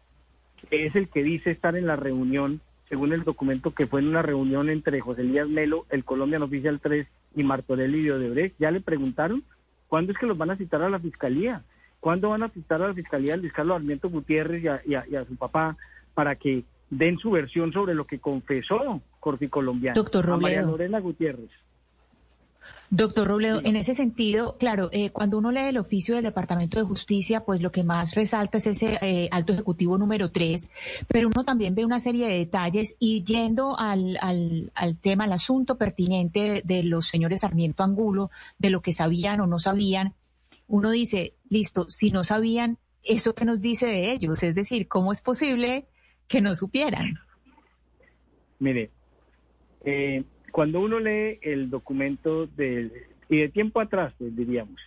que 0.70 0.86
es 0.86 0.96
el 0.96 1.10
que 1.10 1.24
dice 1.24 1.52
estar 1.52 1.76
en 1.76 1.88
la 1.88 1.96
reunión, 1.96 2.62
según 2.90 3.14
el 3.14 3.24
documento 3.24 3.72
que 3.74 3.88
fue 3.88 4.02
en 4.02 4.08
una 4.08 4.22
reunión 4.22 4.70
entre 4.70 5.02
José 5.02 5.22
Elías 5.22 5.48
Melo, 5.48 5.86
el 5.90 6.04
Colombian 6.04 6.44
Oficial 6.44 6.80
3 6.80 7.08
y 7.36 7.44
Martorelli 7.44 8.02
y 8.02 8.10
Odebrecht. 8.10 8.56
Ya 8.60 8.72
le 8.72 8.82
preguntaron 8.82 9.44
cuándo 9.88 10.12
es 10.12 10.18
que 10.18 10.26
los 10.26 10.38
van 10.38 10.52
a 10.52 10.56
citar 10.56 10.82
a 10.82 10.90
la 10.90 11.00
fiscalía. 11.00 11.64
¿Cuándo 12.04 12.32
van 12.32 12.44
a 12.44 12.50
citar 12.50 12.82
a 12.82 12.90
la 12.90 12.94
Fiscalía 12.94 13.38
Luis 13.38 13.54
Carlos 13.54 13.78
Armiento 13.78 14.10
Gutiérrez 14.10 14.62
y 14.86 14.94
a, 14.96 15.26
su 15.26 15.38
papá 15.38 15.78
para 16.14 16.36
que 16.36 16.66
den 16.90 17.18
su 17.18 17.32
versión 17.32 17.72
sobre 17.72 17.96
lo 17.96 18.06
que 18.06 18.20
confesó 18.20 19.02
Corfi 19.22 19.48
Colombiano? 19.48 19.96
Doctor 19.96 20.26
Robledo. 20.26 20.42
María 20.42 20.62
Lorena 20.64 21.00
Gutiérrez. 21.00 21.50
Doctor 22.90 23.28
Robledo, 23.28 23.62
en 23.64 23.76
ese 23.76 23.96
sentido, 23.96 24.58
claro, 24.58 24.90
eh, 24.92 25.10
cuando 25.10 25.38
uno 25.38 25.52
lee 25.52 25.70
el 25.70 25.78
oficio 25.78 26.16
del 26.16 26.24
Departamento 26.24 26.78
de 26.78 26.86
Justicia, 26.86 27.44
pues 27.44 27.62
lo 27.62 27.72
que 27.72 27.84
más 27.84 28.14
resalta 28.14 28.58
es 28.58 28.68
ese 28.68 29.00
eh, 29.02 29.30
alto 29.32 29.54
ejecutivo 29.54 29.98
número 29.98 30.32
tres, 30.32 30.70
pero 31.08 31.28
uno 31.28 31.44
también 31.44 31.76
ve 31.76 31.86
una 31.86 32.00
serie 32.00 32.28
de 32.28 32.38
detalles 32.38 32.96
y 33.00 33.24
yendo 33.24 33.78
al, 33.80 34.18
al, 34.22 34.72
al 34.76 34.98
tema, 34.98 35.24
al 35.24 35.34
asunto 35.34 35.78
pertinente 35.78 36.62
de 36.64 36.84
los 36.84 37.08
señores 37.08 37.42
Sarmiento 37.42 37.84
Angulo, 37.84 38.30
de 38.60 38.70
lo 38.70 38.82
que 38.82 38.94
sabían 38.94 39.42
o 39.42 39.48
no 39.48 39.60
sabían, 39.60 40.14
uno 40.68 40.92
dice, 40.92 41.34
listo, 41.50 41.90
si 41.90 42.12
no 42.12 42.24
sabían, 42.24 42.78
¿eso 43.04 43.36
qué 43.36 43.46
nos 43.46 43.62
dice 43.62 43.86
de 43.86 44.12
ellos? 44.12 44.44
Es 44.44 44.56
decir, 44.56 44.88
¿cómo 44.88 45.12
es 45.12 45.22
posible 45.22 45.88
que 46.28 46.42
no 46.42 46.56
supieran? 46.56 47.20
Mire, 48.60 48.90
eh, 49.84 50.24
cuando 50.54 50.82
uno 50.82 51.00
lee 51.00 51.40
el 51.42 51.72
documento 51.72 52.46
del, 52.46 52.92
y 53.28 53.38
de 53.38 53.50
tiempo 53.50 53.82
atrás, 53.82 54.14
pues 54.20 54.36
diríamos, 54.36 54.80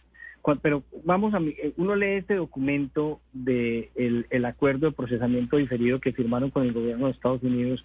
pero 0.63 0.85
vamos 1.05 1.35
a, 1.35 1.39
eh, 1.39 1.73
uno 1.77 1.97
lee 1.97 2.19
este 2.19 2.37
documento 2.37 3.21
de 3.33 3.91
el, 3.97 4.45
acuerdo 4.45 4.87
de 4.87 4.93
procesamiento 4.93 5.57
diferido 5.57 5.99
que 5.99 6.13
firmaron 6.13 6.51
con 6.51 6.63
el 6.63 6.73
gobierno 6.73 7.07
de 7.07 7.13
Estados 7.13 7.43
Unidos 7.43 7.85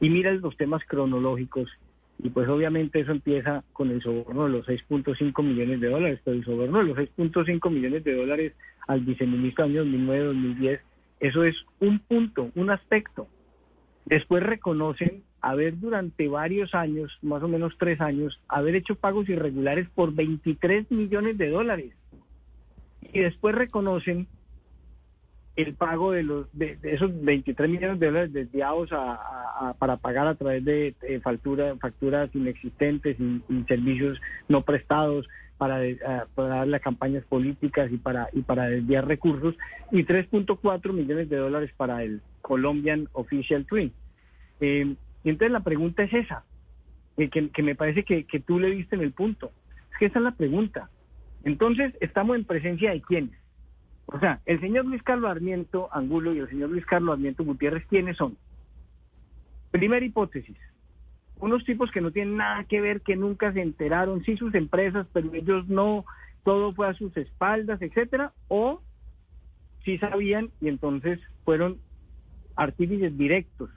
y 0.00 0.08
mira 0.08 0.32
los 0.32 0.56
temas 0.56 0.82
cronológicos 0.86 1.68
y 2.18 2.30
pues 2.30 2.48
obviamente 2.48 3.00
eso 3.00 3.12
empieza 3.12 3.62
con 3.74 3.90
el 3.90 4.00
soborno 4.00 4.44
de 4.44 4.50
los 4.50 4.66
6.5 4.66 5.44
millones 5.44 5.82
de 5.82 5.90
dólares, 5.90 6.20
pero 6.24 6.34
el 6.34 6.46
soborno 6.46 6.78
de 6.78 6.84
los 6.84 6.96
6.5 6.96 7.70
millones 7.70 8.04
de 8.04 8.14
dólares 8.14 8.54
al 8.86 9.00
viceministro 9.00 9.66
año 9.66 9.84
2009-2010, 9.84 10.80
eso 11.20 11.44
es 11.44 11.56
un 11.78 11.98
punto, 11.98 12.50
un 12.54 12.70
aspecto. 12.70 13.28
Después 14.06 14.42
reconocen 14.42 15.27
haber 15.40 15.78
durante 15.78 16.28
varios 16.28 16.74
años, 16.74 17.18
más 17.22 17.42
o 17.42 17.48
menos 17.48 17.74
tres 17.78 18.00
años, 18.00 18.40
haber 18.48 18.74
hecho 18.74 18.94
pagos 18.94 19.28
irregulares 19.28 19.88
por 19.94 20.14
23 20.14 20.90
millones 20.90 21.38
de 21.38 21.50
dólares. 21.50 21.92
Y 23.12 23.20
después 23.20 23.54
reconocen 23.54 24.26
el 25.56 25.74
pago 25.74 26.12
de 26.12 26.22
los 26.22 26.46
de, 26.52 26.78
esos 26.82 27.10
23 27.24 27.68
millones 27.68 27.98
de 27.98 28.06
dólares 28.06 28.32
desviados 28.32 28.90
a, 28.92 29.74
para 29.78 29.96
pagar 29.96 30.28
a 30.28 30.36
través 30.36 30.64
de, 30.64 30.94
factura, 31.22 31.74
facturas 31.80 32.30
inexistentes 32.34 33.16
y, 33.18 33.42
servicios 33.66 34.20
no 34.46 34.62
prestados 34.62 35.28
para, 35.56 35.80
para 36.36 36.48
darle 36.48 36.76
a 36.76 36.80
campañas 36.80 37.24
políticas 37.24 37.90
y 37.90 37.96
para 37.96 38.28
y 38.32 38.42
para 38.42 38.68
desviar 38.68 39.08
recursos 39.08 39.56
y 39.90 40.04
3.4 40.04 40.92
millones 40.92 41.28
de 41.28 41.36
dólares 41.36 41.72
para 41.76 42.04
el 42.04 42.22
Colombian 42.40 43.08
Official 43.12 43.66
Twin. 43.66 43.92
Eh, 44.60 44.94
y 45.24 45.30
entonces 45.30 45.52
la 45.52 45.60
pregunta 45.60 46.02
es 46.04 46.12
esa, 46.12 46.44
eh, 47.16 47.28
que, 47.28 47.62
me 47.62 47.74
parece 47.74 48.04
que, 48.04 48.24
que 48.24 48.40
tú 48.40 48.58
le 48.58 48.70
diste 48.70 48.96
en 48.96 49.02
el 49.02 49.12
punto. 49.12 49.50
Es 49.92 49.98
que 49.98 50.06
esa 50.06 50.18
es 50.18 50.24
la 50.24 50.32
pregunta. 50.32 50.90
Entonces, 51.44 51.94
estamos 52.00 52.36
en 52.36 52.44
presencia 52.44 52.92
de 52.92 53.02
quiénes. 53.02 53.38
O 54.06 54.18
sea, 54.18 54.40
el 54.46 54.60
señor 54.60 54.86
Luis 54.86 55.02
Carlos 55.02 55.30
Armiento 55.30 55.88
Angulo 55.92 56.32
y 56.32 56.38
el 56.38 56.48
señor 56.48 56.70
Luis 56.70 56.86
Carlos 56.86 57.12
Armiento 57.12 57.44
Gutiérrez, 57.44 57.84
¿quiénes 57.86 58.16
son? 58.16 58.36
Primera 59.70 60.04
hipótesis, 60.04 60.56
unos 61.40 61.62
tipos 61.64 61.90
que 61.90 62.00
no 62.00 62.10
tienen 62.10 62.36
nada 62.38 62.64
que 62.64 62.80
ver, 62.80 63.02
que 63.02 63.16
nunca 63.16 63.52
se 63.52 63.60
enteraron, 63.60 64.24
sí 64.24 64.36
sus 64.38 64.54
empresas, 64.54 65.06
pero 65.12 65.34
ellos 65.34 65.68
no, 65.68 66.06
todo 66.42 66.72
fue 66.72 66.88
a 66.88 66.94
sus 66.94 67.14
espaldas, 67.18 67.82
etcétera, 67.82 68.32
o 68.48 68.80
sí 69.84 69.98
sabían 69.98 70.50
y 70.62 70.68
entonces 70.68 71.20
fueron 71.44 71.78
artífices 72.56 73.16
directos 73.16 73.68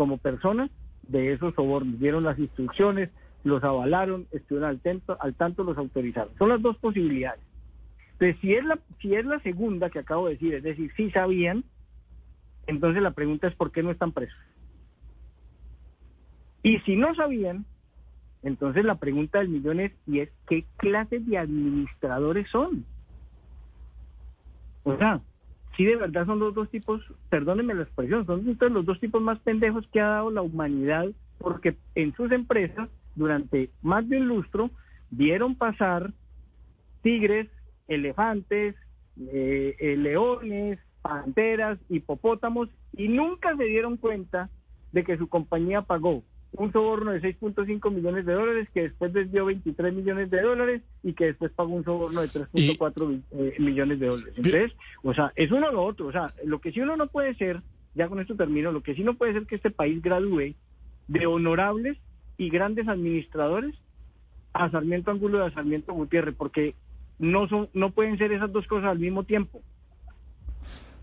como 0.00 0.16
personas 0.16 0.70
de 1.08 1.34
esos 1.34 1.54
sobornos, 1.54 2.00
dieron 2.00 2.24
las 2.24 2.38
instrucciones, 2.38 3.10
los 3.44 3.62
avalaron, 3.62 4.26
estuvieron 4.30 4.70
al 4.70 4.80
tanto, 4.80 5.14
al 5.20 5.34
tanto 5.34 5.62
los 5.62 5.76
autorizaron. 5.76 6.32
Son 6.38 6.48
las 6.48 6.62
dos 6.62 6.78
posibilidades. 6.78 7.42
Entonces, 8.12 8.38
si 8.40 8.54
es, 8.54 8.64
la, 8.64 8.78
si 9.02 9.14
es 9.14 9.26
la 9.26 9.38
segunda 9.40 9.90
que 9.90 9.98
acabo 9.98 10.26
de 10.26 10.32
decir, 10.36 10.54
es 10.54 10.62
decir, 10.62 10.90
si 10.96 11.10
sabían, 11.10 11.64
entonces 12.66 13.02
la 13.02 13.10
pregunta 13.10 13.46
es 13.46 13.54
¿por 13.54 13.72
qué 13.72 13.82
no 13.82 13.90
están 13.90 14.12
presos? 14.12 14.40
Y 16.62 16.78
si 16.78 16.96
no 16.96 17.14
sabían, 17.14 17.66
entonces 18.42 18.86
la 18.86 18.94
pregunta 18.94 19.40
del 19.40 19.50
millón 19.50 19.80
es, 19.80 19.92
¿y 20.06 20.20
es 20.20 20.30
qué 20.48 20.64
clase 20.78 21.18
de 21.18 21.36
administradores 21.36 22.48
son? 22.48 22.86
O 24.84 24.96
sea, 24.96 25.20
si 25.76 25.84
de 25.84 25.96
verdad 25.96 26.26
son 26.26 26.38
los 26.38 26.54
dos 26.54 26.68
tipos, 26.70 27.02
perdónenme 27.28 27.74
la 27.74 27.82
expresión, 27.82 28.26
son 28.26 28.74
los 28.74 28.84
dos 28.84 29.00
tipos 29.00 29.22
más 29.22 29.38
pendejos 29.40 29.86
que 29.92 30.00
ha 30.00 30.08
dado 30.08 30.30
la 30.30 30.42
humanidad, 30.42 31.06
porque 31.38 31.76
en 31.94 32.14
sus 32.14 32.30
empresas, 32.32 32.88
durante 33.14 33.70
más 33.82 34.08
de 34.08 34.18
un 34.18 34.28
lustro, 34.28 34.70
vieron 35.10 35.54
pasar 35.54 36.12
tigres, 37.02 37.48
elefantes, 37.88 38.74
eh, 39.32 39.76
eh, 39.78 39.96
leones, 39.96 40.78
panteras, 41.02 41.78
hipopótamos, 41.88 42.68
y 42.96 43.08
nunca 43.08 43.56
se 43.56 43.64
dieron 43.64 43.96
cuenta 43.96 44.50
de 44.92 45.04
que 45.04 45.16
su 45.16 45.28
compañía 45.28 45.82
pagó 45.82 46.22
un 46.52 46.72
soborno 46.72 47.12
de 47.12 47.20
6.5 47.20 47.92
millones 47.92 48.26
de 48.26 48.32
dólares, 48.32 48.68
que 48.74 48.82
después 48.82 49.12
desvió 49.12 49.44
23 49.46 49.94
millones 49.94 50.30
de 50.30 50.42
dólares 50.42 50.82
y 51.02 51.12
que 51.12 51.26
después 51.26 51.52
pagó 51.52 51.74
un 51.74 51.84
soborno 51.84 52.20
de 52.20 52.28
3.4 52.28 53.22
eh, 53.32 53.54
millones 53.58 54.00
de 54.00 54.06
dólares. 54.06 54.34
Entonces, 54.36 54.72
o 55.02 55.14
sea, 55.14 55.32
es 55.36 55.50
uno 55.52 55.68
o 55.68 55.72
lo 55.72 55.84
otro. 55.84 56.06
O 56.06 56.12
sea, 56.12 56.32
lo 56.44 56.60
que 56.60 56.72
sí 56.72 56.80
uno 56.80 56.96
no 56.96 57.06
puede 57.06 57.34
ser, 57.34 57.60
ya 57.94 58.08
con 58.08 58.20
esto 58.20 58.34
termino, 58.34 58.72
lo 58.72 58.82
que 58.82 58.94
sí 58.94 59.04
no 59.04 59.14
puede 59.14 59.32
ser 59.32 59.46
que 59.46 59.56
este 59.56 59.70
país 59.70 60.02
gradúe 60.02 60.54
de 61.08 61.26
honorables 61.26 61.98
y 62.36 62.50
grandes 62.50 62.88
administradores 62.88 63.74
a 64.52 64.70
Sarmiento 64.70 65.10
Angulo 65.10 65.38
y 65.38 65.48
a 65.48 65.54
Sarmiento 65.54 65.92
Gutiérrez, 65.92 66.34
porque 66.34 66.74
no 67.18 67.48
son, 67.48 67.68
no 67.74 67.90
pueden 67.90 68.18
ser 68.18 68.32
esas 68.32 68.50
dos 68.50 68.66
cosas 68.66 68.90
al 68.90 68.98
mismo 68.98 69.22
tiempo. 69.24 69.60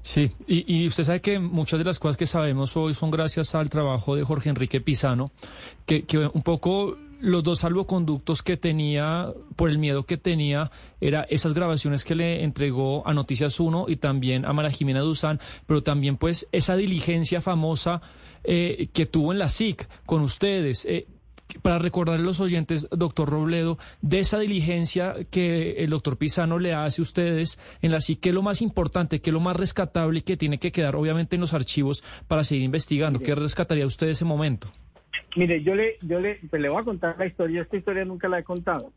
Sí, 0.07 0.31
y, 0.47 0.87
usted 0.87 1.03
sabe 1.03 1.19
que 1.19 1.37
muchas 1.37 1.79
de 1.79 1.83
las 1.83 1.99
cosas 1.99 2.15
que 2.15 2.27
sabemos 2.27 2.77
hoy 2.77 2.93
son 2.93 3.11
gracias 3.11 3.53
al 3.55 3.69
trabajo 3.69 4.15
de 4.15 4.23
Jorge 4.23 4.47
Enrique 4.47 4.79
Pizano, 4.79 5.31
que, 5.85 6.05
un 6.33 6.43
poco 6.43 6.97
los 7.19 7.43
dos 7.43 7.59
salvoconductos 7.59 8.41
que 8.41 8.55
tenía, 8.55 9.33
por 9.57 9.69
el 9.69 9.79
miedo 9.79 10.05
que 10.05 10.15
tenía, 10.15 10.71
era 11.01 11.23
esas 11.23 11.53
grabaciones 11.53 12.05
que 12.05 12.15
le 12.15 12.45
entregó 12.45 13.05
a 13.05 13.13
Noticias 13.13 13.59
1 13.59 13.87
y 13.89 13.97
también 13.97 14.45
a 14.45 14.53
Mara 14.53 14.71
Jimena 14.71 15.01
Duzán, 15.01 15.41
pero 15.65 15.83
también 15.83 16.15
pues 16.15 16.47
esa 16.53 16.77
diligencia 16.77 17.41
famosa 17.41 18.01
eh, 18.45 18.87
que 18.93 19.07
tuvo 19.07 19.33
en 19.33 19.39
la 19.39 19.49
SIC 19.49 19.89
con 20.05 20.21
ustedes. 20.21 20.85
Eh, 20.85 21.05
para 21.61 21.79
recordar 21.79 22.19
a 22.19 22.21
los 22.21 22.39
oyentes, 22.39 22.87
doctor 22.91 23.29
Robledo, 23.29 23.77
de 24.01 24.19
esa 24.19 24.39
diligencia 24.39 25.15
que 25.31 25.83
el 25.83 25.89
doctor 25.89 26.17
Pisano 26.17 26.59
le 26.59 26.73
hace 26.73 27.01
a 27.01 27.03
ustedes 27.03 27.59
en 27.81 27.91
la 27.91 28.01
SIC, 28.01 28.19
¿qué 28.19 28.29
es 28.29 28.35
lo 28.35 28.41
más 28.41 28.61
importante, 28.61 29.19
qué 29.21 29.29
es 29.29 29.33
lo 29.33 29.39
más 29.39 29.55
rescatable 29.55 30.19
y 30.19 30.21
que 30.21 30.37
tiene 30.37 30.57
que 30.57 30.71
quedar 30.71 30.95
obviamente 30.95 31.35
en 31.35 31.41
los 31.41 31.53
archivos 31.53 32.03
para 32.27 32.43
seguir 32.43 32.63
investigando? 32.63 33.19
¿Qué 33.19 33.35
rescataría 33.35 33.85
usted 33.85 34.07
ese 34.07 34.25
momento? 34.25 34.69
Mire, 35.35 35.61
yo 35.63 35.75
le, 35.75 35.97
yo 36.01 36.19
le, 36.19 36.39
pues 36.49 36.61
le 36.61 36.69
voy 36.69 36.81
a 36.81 36.83
contar 36.83 37.15
la 37.17 37.25
historia, 37.25 37.61
esta 37.61 37.77
historia 37.77 38.05
nunca 38.05 38.27
la 38.27 38.39
he 38.39 38.43
contado 38.43 38.91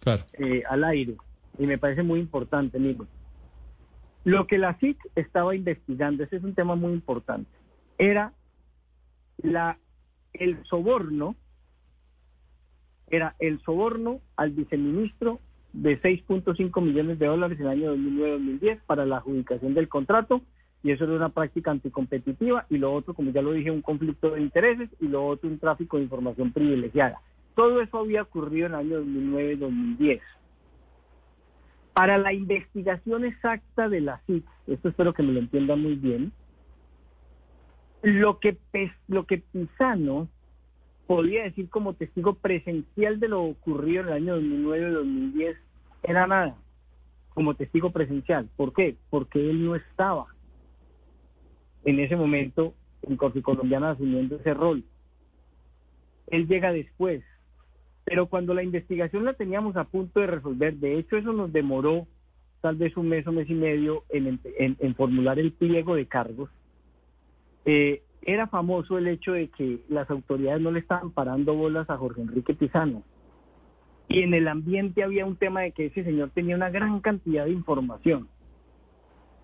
claro. 0.00 0.24
Eh, 0.34 0.62
al 0.68 0.84
aire 0.84 1.16
y 1.58 1.66
me 1.66 1.78
parece 1.78 2.02
muy 2.02 2.20
importante, 2.20 2.78
amigo. 2.78 3.06
Lo 4.24 4.46
que 4.46 4.58
la 4.58 4.78
SIC 4.78 4.98
estaba 5.14 5.54
investigando, 5.54 6.24
ese 6.24 6.36
es 6.36 6.44
un 6.44 6.54
tema 6.54 6.74
muy 6.74 6.92
importante, 6.92 7.50
era 7.98 8.32
la, 9.42 9.78
el 10.32 10.64
soborno 10.64 11.36
era 13.08 13.34
el 13.38 13.60
soborno 13.62 14.20
al 14.36 14.50
viceministro 14.50 15.40
de 15.72 16.00
6.5 16.00 16.80
millones 16.82 17.18
de 17.18 17.26
dólares 17.26 17.58
en 17.58 17.66
el 17.66 17.72
año 17.72 17.94
2009-2010 17.96 18.80
para 18.86 19.04
la 19.04 19.16
adjudicación 19.18 19.74
del 19.74 19.88
contrato 19.88 20.40
y 20.82 20.92
eso 20.92 21.04
era 21.04 21.14
una 21.14 21.30
práctica 21.30 21.70
anticompetitiva 21.70 22.66
y 22.68 22.76
lo 22.76 22.92
otro, 22.92 23.14
como 23.14 23.30
ya 23.30 23.42
lo 23.42 23.52
dije, 23.52 23.70
un 23.70 23.80
conflicto 23.80 24.30
de 24.30 24.42
intereses 24.42 24.90
y 25.00 25.08
lo 25.08 25.26
otro 25.26 25.48
un 25.48 25.58
tráfico 25.58 25.96
de 25.96 26.04
información 26.04 26.52
privilegiada. 26.52 27.20
Todo 27.54 27.80
eso 27.80 27.98
había 27.98 28.22
ocurrido 28.22 28.66
en 28.66 28.74
el 28.74 28.78
año 28.80 29.00
2009-2010. 29.02 30.20
Para 31.94 32.18
la 32.18 32.32
investigación 32.32 33.24
exacta 33.24 33.88
de 33.88 34.00
la 34.02 34.20
CIC, 34.26 34.44
esto 34.66 34.88
espero 34.88 35.14
que 35.14 35.22
me 35.22 35.32
lo 35.32 35.40
entienda 35.40 35.74
muy 35.74 35.94
bien, 35.94 36.32
lo 38.02 38.38
que, 38.38 38.58
lo 39.08 39.24
que 39.24 39.38
Pisano 39.38 40.28
podía 41.06 41.44
decir 41.44 41.68
como 41.68 41.94
testigo 41.94 42.34
presencial 42.34 43.20
de 43.20 43.28
lo 43.28 43.42
ocurrido 43.42 44.02
en 44.02 44.08
el 44.08 44.14
año 44.14 44.34
2009 44.36 44.88
y 44.88 44.92
2010 44.92 45.56
era 46.02 46.26
nada, 46.26 46.56
como 47.30 47.54
testigo 47.54 47.90
presencial. 47.90 48.48
¿Por 48.56 48.72
qué? 48.72 48.96
Porque 49.10 49.38
él 49.50 49.64
no 49.64 49.74
estaba 49.74 50.26
en 51.84 52.00
ese 52.00 52.16
momento 52.16 52.74
en 53.02 53.16
Corte 53.16 53.42
Colombiana 53.42 53.90
asumiendo 53.90 54.36
ese 54.36 54.54
rol. 54.54 54.84
Él 56.28 56.46
llega 56.46 56.72
después. 56.72 57.22
Pero 58.04 58.26
cuando 58.26 58.52
la 58.52 58.62
investigación 58.62 59.24
la 59.24 59.32
teníamos 59.32 59.76
a 59.76 59.84
punto 59.84 60.20
de 60.20 60.26
resolver, 60.26 60.74
de 60.74 60.98
hecho 60.98 61.16
eso 61.16 61.32
nos 61.32 61.52
demoró 61.52 62.06
tal 62.60 62.76
vez 62.76 62.96
un 62.96 63.08
mes 63.08 63.26
o 63.26 63.32
mes 63.32 63.48
y 63.48 63.54
medio 63.54 64.04
en, 64.10 64.94
formular 64.94 65.38
el 65.38 65.52
pliego 65.52 65.94
de 65.94 66.06
cargos, 66.06 66.50
eh, 67.64 68.02
era 68.26 68.46
famoso 68.46 68.98
el 68.98 69.08
hecho 69.08 69.32
de 69.32 69.48
que 69.48 69.80
las 69.88 70.10
autoridades 70.10 70.60
no 70.60 70.70
le 70.70 70.80
estaban 70.80 71.10
parando 71.10 71.54
bolas 71.54 71.88
a 71.90 71.96
Jorge 71.96 72.22
Enrique 72.22 72.54
Pizano. 72.54 73.02
Y 74.08 74.22
en 74.22 74.34
el 74.34 74.48
ambiente 74.48 75.02
había 75.02 75.26
un 75.26 75.36
tema 75.36 75.62
de 75.62 75.72
que 75.72 75.86
ese 75.86 76.04
señor 76.04 76.30
tenía 76.30 76.56
una 76.56 76.70
gran 76.70 77.00
cantidad 77.00 77.44
de 77.44 77.52
información. 77.52 78.28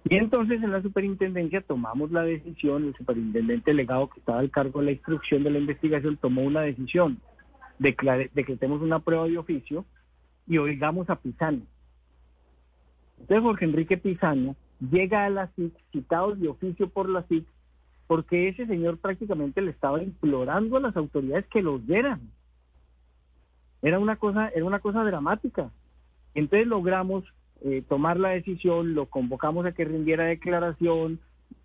Y 0.04 0.16
entonces 0.16 0.62
en 0.62 0.72
la 0.72 0.82
superintendencia 0.82 1.60
tomamos 1.60 2.10
la 2.10 2.22
decisión, 2.22 2.84
el 2.84 2.96
superintendente 2.96 3.70
delegado 3.70 4.08
que 4.08 4.20
estaba 4.20 4.38
al 4.40 4.50
cargo 4.50 4.80
de 4.80 4.86
la 4.86 4.92
instrucción 4.92 5.42
de 5.44 5.50
la 5.50 5.58
investigación 5.58 6.16
tomó 6.16 6.42
una 6.42 6.62
decisión, 6.62 7.20
de 7.78 8.30
decretemos 8.34 8.80
una 8.80 9.00
prueba 9.00 9.26
de 9.26 9.38
oficio 9.38 9.84
y 10.46 10.58
oigamos 10.58 11.10
a 11.10 11.16
Pizano. 11.16 11.62
Entonces 13.20 13.42
Jorge 13.42 13.64
Enrique 13.66 13.98
Pizano 13.98 14.56
llega 14.80 15.26
a 15.26 15.30
la 15.30 15.48
SIC, 15.54 15.74
citado 15.92 16.34
de 16.34 16.48
oficio 16.48 16.88
por 16.88 17.08
la 17.08 17.22
SIC, 17.24 17.46
porque 18.10 18.48
ese 18.48 18.66
señor 18.66 18.98
prácticamente 18.98 19.62
le 19.62 19.70
estaba 19.70 20.02
implorando 20.02 20.76
a 20.76 20.80
las 20.80 20.96
autoridades 20.96 21.46
que 21.46 21.62
los 21.62 21.86
dieran. 21.86 22.20
Era 23.82 24.00
una 24.00 24.16
cosa, 24.16 24.48
era 24.48 24.64
una 24.64 24.80
cosa 24.80 25.04
dramática. 25.04 25.70
Entonces 26.34 26.66
logramos 26.66 27.22
eh, 27.60 27.84
tomar 27.88 28.18
la 28.18 28.30
decisión, 28.30 28.94
lo 28.94 29.06
convocamos 29.06 29.64
a 29.64 29.70
que 29.70 29.84
rindiera 29.84 30.24
declaración 30.24 31.20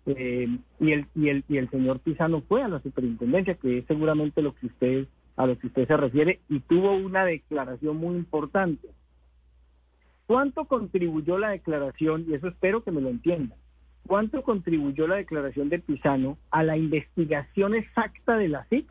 eh, 0.06 0.46
y, 0.78 0.92
el, 0.92 1.06
y, 1.16 1.30
el, 1.30 1.44
y 1.48 1.56
el 1.56 1.68
señor 1.68 1.98
Pisano 1.98 2.40
fue 2.42 2.62
a 2.62 2.68
la 2.68 2.80
superintendencia, 2.80 3.56
que 3.56 3.78
es 3.78 3.86
seguramente 3.86 4.40
lo 4.40 4.54
que 4.54 4.66
usted, 4.66 5.08
a 5.36 5.48
lo 5.48 5.58
que 5.58 5.66
usted 5.66 5.88
se 5.88 5.96
refiere, 5.96 6.38
y 6.48 6.60
tuvo 6.60 6.92
una 6.92 7.24
declaración 7.24 7.96
muy 7.96 8.14
importante. 8.14 8.86
¿Cuánto 10.28 10.66
contribuyó 10.66 11.38
la 11.38 11.48
declaración? 11.48 12.24
Y 12.28 12.34
eso 12.34 12.46
espero 12.46 12.84
que 12.84 12.92
me 12.92 13.00
lo 13.00 13.08
entiendan. 13.08 13.58
¿Cuánto 14.06 14.42
contribuyó 14.42 15.06
la 15.08 15.16
declaración 15.16 15.68
de 15.68 15.78
Pisano 15.78 16.38
a 16.50 16.62
la 16.62 16.76
investigación 16.76 17.74
exacta 17.74 18.36
de 18.36 18.48
la 18.48 18.64
CIC? 18.66 18.88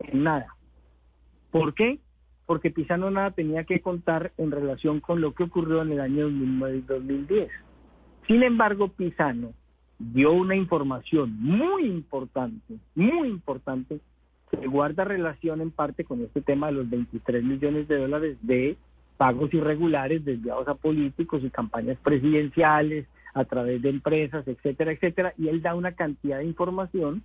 En 0.00 0.24
nada. 0.24 0.46
¿Por 1.50 1.74
qué? 1.74 2.00
Porque 2.46 2.70
Pisano 2.70 3.10
nada 3.10 3.30
tenía 3.30 3.64
que 3.64 3.80
contar 3.80 4.32
en 4.36 4.50
relación 4.50 5.00
con 5.00 5.20
lo 5.20 5.34
que 5.34 5.44
ocurrió 5.44 5.82
en 5.82 5.92
el 5.92 6.00
año 6.00 6.24
2009 6.24 6.76
y 6.76 6.80
2010. 6.80 7.48
Sin 8.26 8.42
embargo, 8.42 8.88
Pisano 8.88 9.52
dio 9.98 10.32
una 10.32 10.56
información 10.56 11.36
muy 11.40 11.86
importante, 11.86 12.74
muy 12.94 13.28
importante, 13.28 14.00
que 14.50 14.66
guarda 14.66 15.04
relación 15.04 15.60
en 15.60 15.70
parte 15.70 16.04
con 16.04 16.22
este 16.22 16.40
tema 16.40 16.66
de 16.66 16.72
los 16.72 16.90
23 16.90 17.44
millones 17.44 17.88
de 17.88 17.98
dólares 17.98 18.36
de 18.42 18.76
pagos 19.16 19.54
irregulares 19.54 20.24
desviados 20.24 20.66
a 20.66 20.74
políticos 20.74 21.42
y 21.44 21.50
campañas 21.50 21.98
presidenciales 22.02 23.06
a 23.34 23.44
través 23.44 23.82
de 23.82 23.90
empresas, 23.90 24.46
etcétera, 24.46 24.92
etcétera, 24.92 25.34
y 25.36 25.48
él 25.48 25.60
da 25.60 25.74
una 25.74 25.92
cantidad 25.92 26.38
de 26.38 26.46
información 26.46 27.22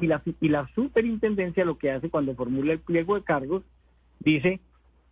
y 0.00 0.06
la, 0.06 0.22
y 0.40 0.48
la 0.48 0.68
superintendencia 0.74 1.64
lo 1.64 1.78
que 1.78 1.90
hace 1.90 2.10
cuando 2.10 2.34
formula 2.34 2.74
el 2.74 2.80
pliego 2.80 3.16
de 3.16 3.24
cargos, 3.24 3.64
dice, 4.20 4.60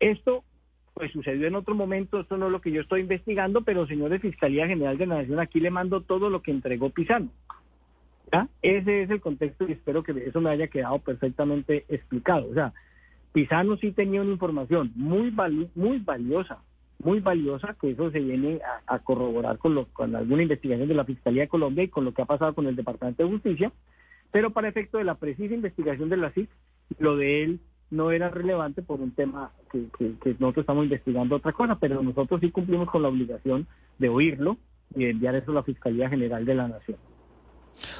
esto 0.01 0.45
pues 0.93 1.11
sucedió 1.11 1.49
en 1.49 1.57
otro 1.57 1.75
momento, 1.75 2.21
esto 2.21 2.37
no 2.37 2.47
es 2.47 2.53
lo 2.53 2.61
que 2.61 2.71
yo 2.71 2.81
estoy 2.81 3.01
investigando, 3.01 3.63
pero 3.63 3.87
señor 3.87 4.11
de 4.11 4.21
Fiscalía 4.21 4.69
General 4.69 4.97
de 4.97 5.07
la 5.07 5.17
Nación, 5.17 5.41
aquí 5.41 5.59
le 5.59 5.71
mando 5.71 6.03
todo 6.03 6.31
lo 6.31 6.41
que 6.41 6.53
entregó 6.53 6.91
Pisano. 6.91 7.31
Ese 8.63 9.03
es 9.03 9.11
el 9.11 9.21
contexto 9.21 9.67
y 9.69 9.73
espero 9.73 10.03
que 10.03 10.13
eso 10.27 10.41
me 10.41 10.51
haya 10.51 10.67
quedado 10.69 10.99
perfectamente 10.99 11.85
explicado. 11.89 12.49
O 12.51 12.55
sea, 12.55 12.73
Pisano 13.33 13.77
sí 13.77 13.93
tenía 13.93 14.23
una 14.23 14.33
información 14.33 14.93
muy, 14.95 15.33
muy 15.75 15.99
valiosa, 15.99 16.61
muy 17.05 17.21
valiosa, 17.21 17.77
que 17.81 17.91
eso 17.91 18.11
se 18.11 18.21
viene 18.21 18.61
a, 18.87 18.99
corroborar 19.01 19.59
con, 19.59 19.75
lo, 19.75 19.87
con 19.87 20.17
alguna 20.17 20.43
investigación 20.43 20.89
de 20.89 20.95
la 20.95 21.05
Fiscalía 21.05 21.43
de 21.43 21.49
Colombia 21.49 21.85
y 21.85 21.89
con 21.89 22.05
lo 22.05 22.13
que 22.13 22.23
ha 22.23 22.27
pasado 22.27 22.55
con 22.55 22.67
el 22.67 22.77
Departamento 22.77 23.23
de 23.23 23.31
Justicia, 23.31 23.73
pero 24.33 24.51
para 24.51 24.69
efecto 24.69 24.99
de 24.99 25.05
la 25.05 25.15
precisa 25.15 25.55
investigación 25.55 26.09
de 26.09 26.17
la 26.17 26.31
CIC, 26.33 26.49
lo 26.99 27.17
de 27.17 27.45
él 27.45 27.61
no 27.91 28.11
era 28.11 28.31
relevante 28.31 28.83
por 28.83 29.01
un 29.01 29.13
tema 29.13 29.53
que, 29.71 29.87
que, 29.99 30.37
nosotros 30.39 30.65
estamos 30.65 30.85
investigando 30.85 31.37
otra 31.37 31.53
cosa, 31.53 31.79
pero 31.79 32.03
nosotros 32.03 32.41
sí 32.41 32.51
cumplimos 32.51 32.91
con 32.91 33.03
la 33.03 33.09
obligación 33.09 33.67
de 33.99 34.09
oírlo 34.09 34.57
y 34.97 35.05
enviar 35.05 35.35
eso 35.35 35.53
a 35.53 35.55
la 35.55 35.63
Fiscalía 35.63 36.09
General 36.09 36.45
de 36.45 36.55
la 36.55 36.69
Nación. 36.69 36.99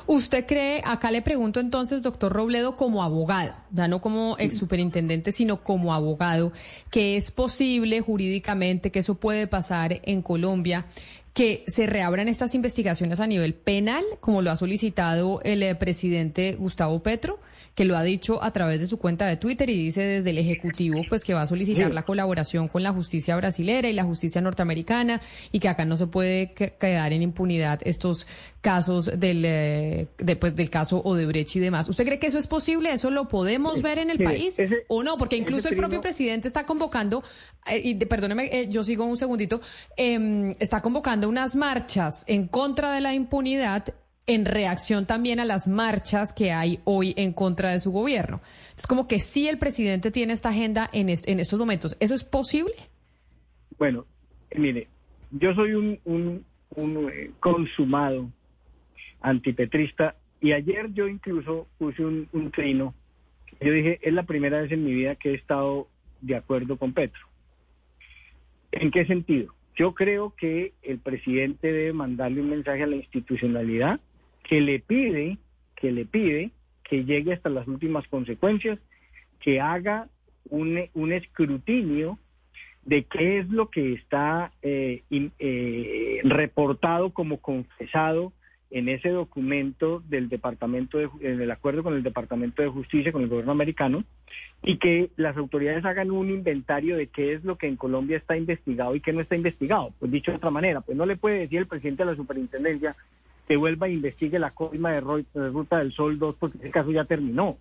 ¿Usted 0.07 0.47
cree, 0.47 0.83
acá 0.85 1.11
le 1.11 1.23
pregunto 1.23 1.61
entonces, 1.61 2.03
doctor 2.03 2.33
Robledo, 2.33 2.77
como 2.77 3.03
abogado, 3.03 3.55
ya 3.71 3.89
no 3.89 4.01
como 4.01 4.37
ex 4.39 4.59
superintendente, 4.59 5.33
sino 5.33 5.63
como 5.63 5.95
abogado, 5.95 6.53
que 6.91 7.17
es 7.17 7.31
posible 7.31 8.01
jurídicamente 8.01 8.91
que 8.91 9.01
eso 9.01 9.15
puede 9.17 9.47
pasar 9.47 10.01
en 10.05 10.23
Colombia, 10.23 10.87
que 11.33 11.65
se 11.67 11.87
reabran 11.87 12.29
estas 12.29 12.55
investigaciones 12.55 13.21
a 13.21 13.27
nivel 13.27 13.55
penal, 13.55 14.05
como 14.21 14.41
lo 14.41 14.51
ha 14.51 14.57
solicitado 14.57 15.41
el 15.43 15.63
eh, 15.63 15.75
presidente 15.75 16.57
Gustavo 16.59 17.03
Petro? 17.03 17.41
que 17.75 17.85
lo 17.85 17.97
ha 17.97 18.03
dicho 18.03 18.43
a 18.43 18.53
través 18.53 18.81
de 18.81 18.87
su 18.87 18.99
cuenta 18.99 19.27
de 19.27 19.37
Twitter 19.37 19.69
y 19.69 19.77
dice 19.77 20.03
desde 20.03 20.31
el 20.31 20.39
Ejecutivo 20.39 21.03
pues 21.09 21.25
que 21.25 21.35
va 21.35 21.43
a 21.43 21.47
solicitar 21.47 21.93
la 21.93 22.05
colaboración 22.05 22.69
con 22.69 22.83
la 22.83 22.93
justicia 22.93 23.37
brasilera 23.37 23.89
y 23.89 23.93
la 23.93 24.05
justicia 24.05 24.41
norteamericana 24.41 25.21
y 25.51 25.59
que 25.59 25.69
acá 25.69 25.85
no 25.85 25.97
se 25.97 26.07
puede 26.07 26.53
quedar 26.53 27.13
en 27.13 27.23
impunidad 27.23 27.81
estos 27.85 28.27
casos 28.65 29.21
del, 29.21 29.45
eh, 29.45 30.09
del 30.17 30.71
caso 30.71 31.03
Odebrecht 31.05 31.55
y 31.57 31.61
demás. 31.61 31.87
¿Usted 31.87 32.07
cree 32.07 32.19
que 32.19 32.29
eso 32.29 32.39
es 32.39 32.47
posible? 32.47 32.91
¿Eso 32.91 33.11
lo 33.11 33.29
podemos 33.29 33.83
ver 33.83 33.99
en 33.99 34.09
el 34.09 34.19
país 34.19 34.57
o 34.89 35.03
no? 35.03 35.19
Porque 35.19 35.37
incluso 35.37 35.69
el 35.69 35.77
propio 35.77 36.01
presidente 36.01 36.49
está 36.49 36.65
convocando, 36.65 37.23
eh, 37.71 37.83
y 37.85 37.95
perdóneme, 37.97 38.47
eh, 38.47 38.67
yo 38.71 38.83
sigo 38.83 39.05
un 39.05 39.19
segundito, 39.19 39.61
em, 39.99 40.55
está 40.61 40.81
convocando 40.81 41.29
unas 41.29 41.55
marchas 41.55 42.25
en 42.27 42.49
contra 42.49 42.93
de 42.95 43.03
la 43.03 43.13
impunidad 43.13 43.95
en 44.27 44.47
reacción 44.47 45.05
también 45.05 45.41
a 45.41 45.45
las 45.45 45.69
marchas 45.69 46.33
que 46.33 46.51
hay 46.51 46.81
hoy 46.85 47.13
en 47.19 47.35
contra 47.35 47.73
de 47.73 47.81
su 47.81 47.93
gobierno. 47.93 48.41
Es 48.79 48.87
como 48.87 49.07
que 49.07 49.21
sí 49.21 49.47
el 49.47 49.59
presidente 49.59 50.11
tiene 50.11 50.33
esta 50.33 50.49
agenda 50.49 50.89
en, 50.95 51.11
en 51.11 51.39
estos 51.39 51.59
momentos. 51.59 51.99
¿Eso 52.01 52.15
es 52.15 52.25
posible? 52.25 52.75
Bueno, 53.77 54.07
mire, 54.57 54.89
yo 55.33 55.53
soy 55.53 55.75
un, 55.75 56.01
un, 56.07 56.47
un 56.77 57.11
eh, 57.11 57.31
consumado 57.41 58.31
antipetrista 59.25 60.17
y 60.41 60.53
ayer 60.53 60.93
yo 60.93 61.09
incluso 61.09 61.67
puse 61.79 62.05
un, 62.05 62.29
un 62.33 62.51
trino. 62.51 62.95
Yo 63.61 63.73
dije, 63.73 63.99
es 64.03 64.13
la 64.13 64.25
primera 64.25 64.61
vez 64.61 64.71
en 64.71 64.85
mi 64.85 64.93
vida 64.93 65.17
que 65.17 65.31
he 65.31 65.35
estado 65.35 65.89
de 66.21 66.37
acuerdo 66.37 66.77
con 66.77 66.93
Petro. 66.93 67.21
¿En 68.73 68.91
qué 68.91 69.07
sentido? 69.07 69.55
Yo 69.75 69.95
creo 69.95 70.35
que 70.37 70.73
el 70.83 70.99
presidente 70.99 71.73
debe 71.73 71.93
mandarle 71.93 72.43
un 72.43 72.51
mensaje 72.51 72.83
a 72.83 72.87
la 72.87 72.97
institucionalidad 72.97 74.01
que 74.43 74.61
le 74.61 74.79
pide, 74.79 75.39
que 75.75 75.91
le 75.91 76.05
pide 76.05 76.51
que 76.85 77.05
llegue 77.05 77.33
hasta 77.33 77.49
las 77.49 77.67
últimas 77.67 78.07
consecuencias, 78.09 78.79
que 79.41 79.61
haga 79.61 80.09
un, 80.51 80.79
un 80.93 81.13
escrutinio 81.13 82.19
de 82.85 83.05
qué 83.05 83.39
es 83.39 83.49
lo 83.49 83.71
que 83.71 83.95
está 83.95 84.53
eh, 84.61 85.03
eh, 85.11 86.21
reportado 86.25 87.11
como 87.11 87.39
confesado 87.39 88.33
en 88.71 88.89
ese 88.89 89.11
documento 89.11 90.03
del 90.09 90.29
departamento 90.29 90.99
de, 90.99 91.09
en 91.21 91.41
el 91.41 91.51
acuerdo 91.51 91.83
con 91.83 91.95
el 91.95 92.03
departamento 92.03 92.63
de 92.63 92.69
justicia 92.69 93.13
con 93.13 93.23
el 93.23 93.29
gobierno 93.29 93.53
americano 93.53 94.05
y 94.63 94.79
que 94.79 95.11
las 95.17 95.37
autoridades 95.37 95.85
hagan 95.85 96.11
un 96.11 96.31
inventario 96.31 96.97
de 96.97 97.07
qué 97.07 97.35
es 97.35 97.45
lo 97.45 97.57
que 97.57 97.69
en 97.69 97.77
Colombia 97.77 98.17
está 98.17 98.37
investigado 98.37 98.95
y 98.95 99.01
qué 99.01 99.13
no 99.13 99.21
está 99.21 99.37
investigado 99.37 99.93
pues 99.99 100.11
dicho 100.11 100.31
de 100.31 100.39
otra 100.39 100.51
manera 100.51 100.81
pues 100.81 100.97
no 100.97 101.07
le 101.07 101.17
puede 101.17 101.41
decir 101.41 101.59
el 101.59 101.67
presidente 101.67 102.05
de 102.05 102.11
la 102.11 102.17
superintendencia 102.17 102.97
que 103.47 103.57
vuelva 103.57 103.89
e 103.89 103.93
investigue 103.93 104.39
la 104.39 104.51
coima 104.51 104.93
de, 104.93 105.01
Ruta 105.01 105.79
del 105.79 105.93
Sol 105.93 106.19
2 106.19 106.37
porque 106.39 106.59
ese 106.59 106.71
caso 106.71 106.91
ya 106.91 107.05
terminó, 107.05 107.59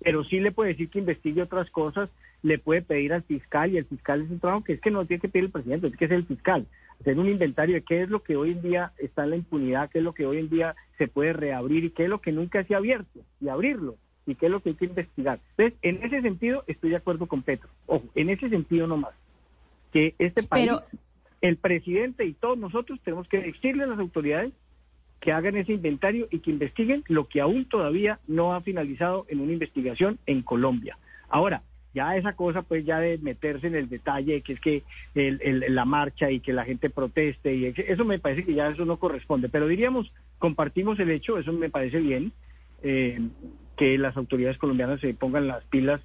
Pero 0.00 0.24
sí 0.24 0.40
le 0.40 0.52
puede 0.52 0.70
decir 0.70 0.88
que 0.88 0.98
investigue 0.98 1.42
otras 1.42 1.70
cosas, 1.70 2.10
le 2.42 2.58
puede 2.58 2.82
pedir 2.82 3.12
al 3.12 3.22
fiscal 3.22 3.72
y 3.72 3.78
el 3.78 3.84
fiscal 3.84 4.22
es 4.22 4.30
un 4.30 4.40
trabajo 4.40 4.64
que 4.64 4.74
es 4.74 4.80
que 4.80 4.90
no 4.90 5.04
tiene 5.04 5.20
que 5.20 5.28
pedir 5.28 5.46
el 5.46 5.50
presidente, 5.50 5.88
es 5.88 5.96
que 5.96 6.04
es 6.06 6.10
el 6.10 6.24
fiscal. 6.24 6.66
Hacer 7.00 7.18
un 7.18 7.28
inventario 7.28 7.74
de 7.74 7.82
qué 7.82 8.02
es 8.02 8.08
lo 8.08 8.22
que 8.22 8.36
hoy 8.36 8.52
en 8.52 8.62
día 8.62 8.92
está 8.98 9.24
en 9.24 9.30
la 9.30 9.36
impunidad, 9.36 9.90
qué 9.90 9.98
es 9.98 10.04
lo 10.04 10.14
que 10.14 10.26
hoy 10.26 10.38
en 10.38 10.48
día 10.48 10.74
se 10.98 11.08
puede 11.08 11.32
reabrir 11.32 11.84
y 11.84 11.90
qué 11.90 12.04
es 12.04 12.08
lo 12.08 12.20
que 12.20 12.32
nunca 12.32 12.64
se 12.64 12.74
ha 12.74 12.78
abierto 12.78 13.20
y 13.40 13.48
abrirlo 13.48 13.96
y 14.26 14.34
qué 14.36 14.46
es 14.46 14.52
lo 14.52 14.60
que 14.60 14.70
hay 14.70 14.74
que 14.76 14.86
investigar. 14.86 15.40
Entonces, 15.56 15.78
en 15.82 16.02
ese 16.02 16.22
sentido 16.22 16.64
estoy 16.66 16.90
de 16.90 16.96
acuerdo 16.96 17.26
con 17.26 17.42
Petro. 17.42 17.68
Ojo, 17.86 18.04
en 18.14 18.30
ese 18.30 18.48
sentido 18.48 18.86
nomás. 18.86 19.12
Que 19.92 20.14
este 20.18 20.42
país, 20.42 20.72
el 21.40 21.56
presidente 21.56 22.24
y 22.24 22.32
todos 22.32 22.58
nosotros 22.58 22.98
tenemos 23.04 23.28
que 23.28 23.40
decirle 23.40 23.84
a 23.84 23.86
las 23.86 23.98
autoridades 23.98 24.52
que 25.20 25.32
hagan 25.32 25.56
ese 25.56 25.72
inventario 25.72 26.28
y 26.30 26.40
que 26.40 26.50
investiguen 26.50 27.04
lo 27.08 27.28
que 27.28 27.40
aún 27.40 27.64
todavía 27.64 28.18
no 28.26 28.54
ha 28.54 28.60
finalizado 28.60 29.24
en 29.28 29.40
una 29.40 29.52
investigación 29.52 30.18
en 30.26 30.42
Colombia. 30.42 30.98
Ahora, 31.28 31.62
ya 31.94 32.16
esa 32.16 32.34
cosa 32.34 32.62
pues 32.62 32.84
ya 32.84 32.98
de 32.98 33.18
meterse 33.18 33.68
en 33.68 33.76
el 33.76 33.88
detalle, 33.88 34.42
que 34.42 34.52
es 34.54 34.60
que 34.60 34.82
la 35.14 35.84
marcha 35.84 36.30
y 36.30 36.40
que 36.40 36.52
la 36.52 36.64
gente 36.64 36.90
proteste, 36.90 37.54
y 37.54 37.66
eso 37.76 38.04
me 38.04 38.18
parece 38.18 38.44
que 38.44 38.54
ya 38.54 38.68
eso 38.68 38.84
no 38.84 38.98
corresponde, 38.98 39.48
pero 39.48 39.68
diríamos, 39.68 40.12
compartimos 40.38 40.98
el 40.98 41.10
hecho, 41.10 41.38
eso 41.38 41.52
me 41.52 41.70
parece 41.70 42.00
bien, 42.00 42.32
eh, 42.82 43.20
que 43.76 43.96
las 43.96 44.16
autoridades 44.16 44.58
colombianas 44.58 45.00
se 45.00 45.14
pongan 45.14 45.46
las 45.46 45.64
pilas 45.64 46.00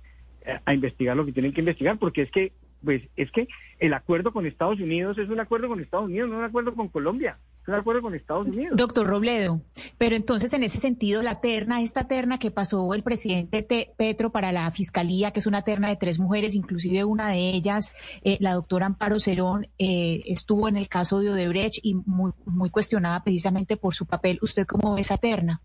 eh, 0.46 0.60
a 0.64 0.74
investigar 0.74 1.18
lo 1.18 1.26
que 1.26 1.34
tienen 1.34 1.54
que 1.54 1.62
investigar, 1.62 1.98
porque 1.98 2.22
es 2.22 2.32
que 2.32 2.52
pues 2.84 3.02
es 3.18 3.30
que 3.32 3.48
el 3.80 3.94
acuerdo 3.94 4.32
con 4.32 4.46
Estados 4.46 4.80
Unidos 4.80 5.18
es 5.18 5.30
un 5.30 5.40
acuerdo 5.40 5.68
con 5.68 5.82
Estados 5.82 6.06
Unidos, 6.06 6.30
no 6.30 6.38
un 6.38 6.46
acuerdo 6.46 6.74
con 6.74 6.88
Colombia, 6.88 7.38
un 7.70 7.76
acuerdo 7.76 8.02
con 8.02 8.16
Estados 8.16 8.48
Unidos. 8.48 8.76
Doctor 8.76 9.08
Robledo, 9.08 9.62
pero 9.98 10.16
entonces 10.16 10.54
en 10.54 10.64
ese 10.64 10.80
sentido 10.80 11.22
la 11.22 11.42
terna, 11.42 11.82
esta 11.82 12.08
terna 12.08 12.38
que 12.40 12.52
pasó 12.52 12.94
el 12.94 13.04
presidente 13.04 13.64
Petro 13.98 14.32
para 14.32 14.52
la 14.52 14.70
fiscalía, 14.72 15.32
que 15.32 15.40
es 15.40 15.48
una 15.48 15.64
terna 15.64 15.90
de 15.90 15.96
tres 15.96 16.20
mujeres, 16.20 16.56
inclusive 16.56 17.04
una 17.04 17.30
de 17.30 17.50
ellas, 17.50 17.94
eh, 18.24 18.38
la 18.40 18.54
doctora 18.54 18.86
Amparo 18.86 19.20
Cerón, 19.20 19.68
eh, 19.78 20.22
estuvo 20.26 20.68
en 20.68 20.78
el 20.78 20.88
caso 20.88 21.20
de 21.20 21.32
Odebrecht 21.32 21.80
y 21.84 21.96
muy, 21.96 22.32
muy 22.46 22.70
cuestionada 22.70 23.24
precisamente 23.24 23.78
por 23.78 23.94
su 23.96 24.06
papel. 24.06 24.40
¿Usted 24.42 24.66
cómo 24.66 24.96
ve 24.96 25.02
esa 25.02 25.18
terna? 25.18 25.62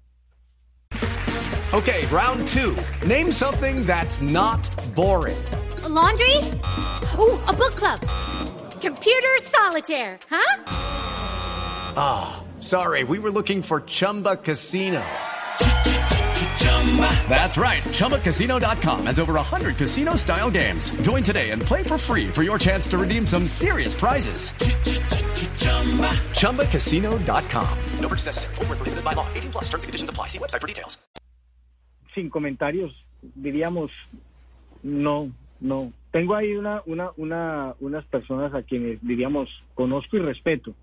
Ok, 1.72 1.88
round 2.12 2.46
two. 2.46 2.74
Name 3.06 3.32
something 3.32 3.84
that's 3.84 4.20
not 4.20 4.60
boring. 4.94 5.36
laundry? 5.94 6.36
Ooh, 7.18 7.38
a 7.46 7.52
book 7.52 7.74
club. 7.76 8.00
Computer 8.80 9.38
solitaire, 9.42 10.18
huh? 10.30 11.03
Ah, 11.96 12.42
sorry, 12.60 13.04
we 13.04 13.18
were 13.18 13.30
looking 13.30 13.62
for 13.62 13.80
Chumba 13.80 14.36
Casino. 14.36 15.02
That's 17.28 17.56
right. 17.56 17.82
ChumbaCasino.com 17.82 19.06
has 19.06 19.18
over 19.18 19.34
100 19.34 19.76
casino 19.76 20.14
style 20.16 20.50
games. 20.50 20.90
Join 21.02 21.24
today 21.24 21.50
and 21.50 21.60
play 21.60 21.82
for 21.82 21.98
free 21.98 22.28
for 22.28 22.44
your 22.44 22.58
chance 22.58 22.86
to 22.88 22.98
redeem 22.98 23.26
some 23.26 23.48
serious 23.48 23.94
prizes. 23.94 24.52
ChumbaCasino.com. 26.34 27.78
No 28.00 28.08
purchase 28.08 28.26
necessary. 28.26 28.54
Void 28.54 28.68
where 28.68 28.76
prohibited 28.76 29.04
by 29.04 29.14
law. 29.14 29.26
18 29.34 29.50
plus 29.50 29.64
terms 29.64 29.84
and 29.84 29.88
conditions 29.88 30.10
apply. 30.10 30.28
See 30.28 30.38
website 30.38 30.60
for 30.60 30.68
details. 30.68 30.98
Sin 32.14 32.30
comentarios, 32.30 32.92
diríamos, 33.36 33.90
no, 34.84 35.32
no. 35.60 35.92
Tengo 36.12 36.36
ahí 36.36 36.54
una, 36.54 36.80
una, 36.86 37.10
una, 37.16 37.74
unas 37.80 38.04
personas 38.04 38.54
a 38.54 38.62
quienes, 38.62 39.00
diríamos, 39.02 39.48
conozco 39.74 40.16
y 40.16 40.20
respeto, 40.20 40.74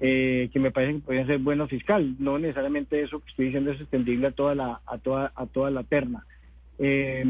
eh, 0.00 0.48
que 0.52 0.60
me 0.60 0.70
parecen 0.70 1.00
que 1.00 1.06
podrían 1.06 1.26
ser 1.26 1.38
buenos 1.38 1.70
fiscal. 1.70 2.14
No 2.18 2.38
necesariamente 2.38 3.00
eso 3.02 3.20
que 3.20 3.30
estoy 3.30 3.46
diciendo 3.46 3.70
es 3.72 3.80
extendible 3.80 4.28
a 4.28 4.32
toda 4.32 4.54
la, 4.54 4.80
a 4.86 4.98
toda, 4.98 5.32
a 5.34 5.46
toda 5.46 5.70
la 5.70 5.82
terna. 5.84 6.24
Eh, 6.78 7.24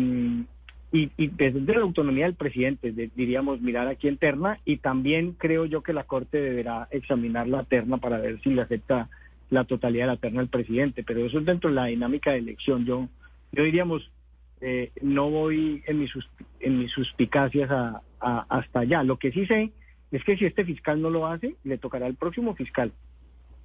y, 0.93 1.11
y 1.17 1.27
desde 1.29 1.61
la 1.61 1.81
autonomía 1.81 2.27
del 2.27 2.35
presidente, 2.35 2.93
de- 2.93 3.11
diríamos, 3.15 3.61
mirar 3.61 3.89
aquí 3.89 4.09
en 4.09 4.17
terna, 4.17 4.61
y 4.65 4.79
también 4.79 5.33
creo 5.33 5.65
yo 5.67 5.83
que 5.83 5.93
la 5.93 6.05
Corte 6.05 6.41
deberá 6.41 6.89
examinar 6.91 7.49
la 7.49 7.65
terna 7.65 7.99
para 7.99 8.19
ver 8.19 8.41
si 8.43 8.51
le 8.51 8.63
acepta 8.63 9.09
la 9.51 9.65
totalidad 9.65 10.05
de 10.07 10.13
la 10.13 10.17
terna 10.17 10.41
al 10.41 10.49
presidente, 10.49 11.05
pero 11.05 11.25
eso 11.25 11.39
es 11.39 11.45
dentro 11.45 11.71
de 11.71 11.77
la 11.77 11.87
dinámica 11.87 12.33
de 12.33 12.39
elección. 12.39 12.85
Yo, 12.85 13.09
yo 13.53 13.63
diríamos, 13.65 14.11
eh, 14.61 14.91
no 15.03 15.29
voy 15.31 15.83
en 15.87 16.01
mis, 16.01 16.11
en 16.61 16.79
mis 16.79 16.91
suspicacias 16.93 17.71
a- 17.71 18.03
hasta 18.49 18.81
allá. 18.81 19.03
Lo 19.03 19.19
que 19.19 19.31
sí 19.31 19.47
sé 19.47 19.71
es 20.13 20.25
que 20.25 20.37
si 20.37 20.45
este 20.45 20.65
fiscal 20.65 21.01
no 21.01 21.11
lo 21.11 21.27
hace, 21.27 21.57
le 21.65 21.79
tocará 21.79 22.07
al 22.07 22.15
próximo 22.15 22.55
fiscal 22.55 22.93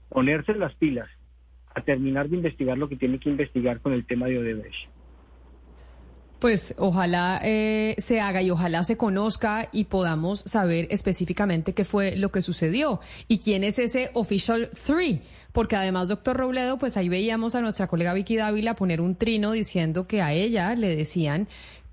ponerse 0.10 0.54
las 0.54 0.74
pilas 0.76 1.10
a 1.74 1.82
terminar 1.82 2.30
de 2.30 2.38
investigar 2.38 2.78
lo 2.78 2.90
que 2.90 2.98
tiene 2.98 3.20
que 3.20 3.30
investigar 3.30 3.80
con 3.80 3.94
el 3.94 4.06
tema 4.06 4.28
de 4.28 4.40
Odebrecht. 4.40 4.90
Pues 6.42 6.74
ojalá 6.80 7.40
eh, 7.44 7.94
se 8.00 8.20
haga 8.20 8.42
y 8.42 8.50
ojalá 8.50 8.84
se 8.84 8.98
conozca 8.98 9.70
y 9.72 9.84
podamos 9.84 10.40
saber 10.40 10.88
específicamente 10.90 11.74
qué 11.74 11.86
fue 11.86 12.18
lo 12.18 12.32
que 12.32 12.42
sucedió 12.42 13.00
y 13.28 13.38
quién 13.38 13.64
es 13.64 13.78
ese 13.78 14.10
official 14.16 14.72
three. 14.72 15.22
Porque 15.52 15.76
además, 15.76 16.08
doctor 16.08 16.38
Robledo, 16.38 16.80
pues 16.80 16.98
ahí 16.98 17.10
veíamos 17.10 17.54
a 17.54 17.62
nuestra 17.62 17.86
colega 17.86 18.16
Vicky 18.16 18.38
Dávila 18.38 18.76
poner 18.76 19.02
un 19.02 19.16
trino 19.16 19.52
diciendo 19.52 20.08
que 20.08 20.24
a 20.24 20.34
ella 20.34 20.74
le 20.76 20.96
decían 20.96 21.48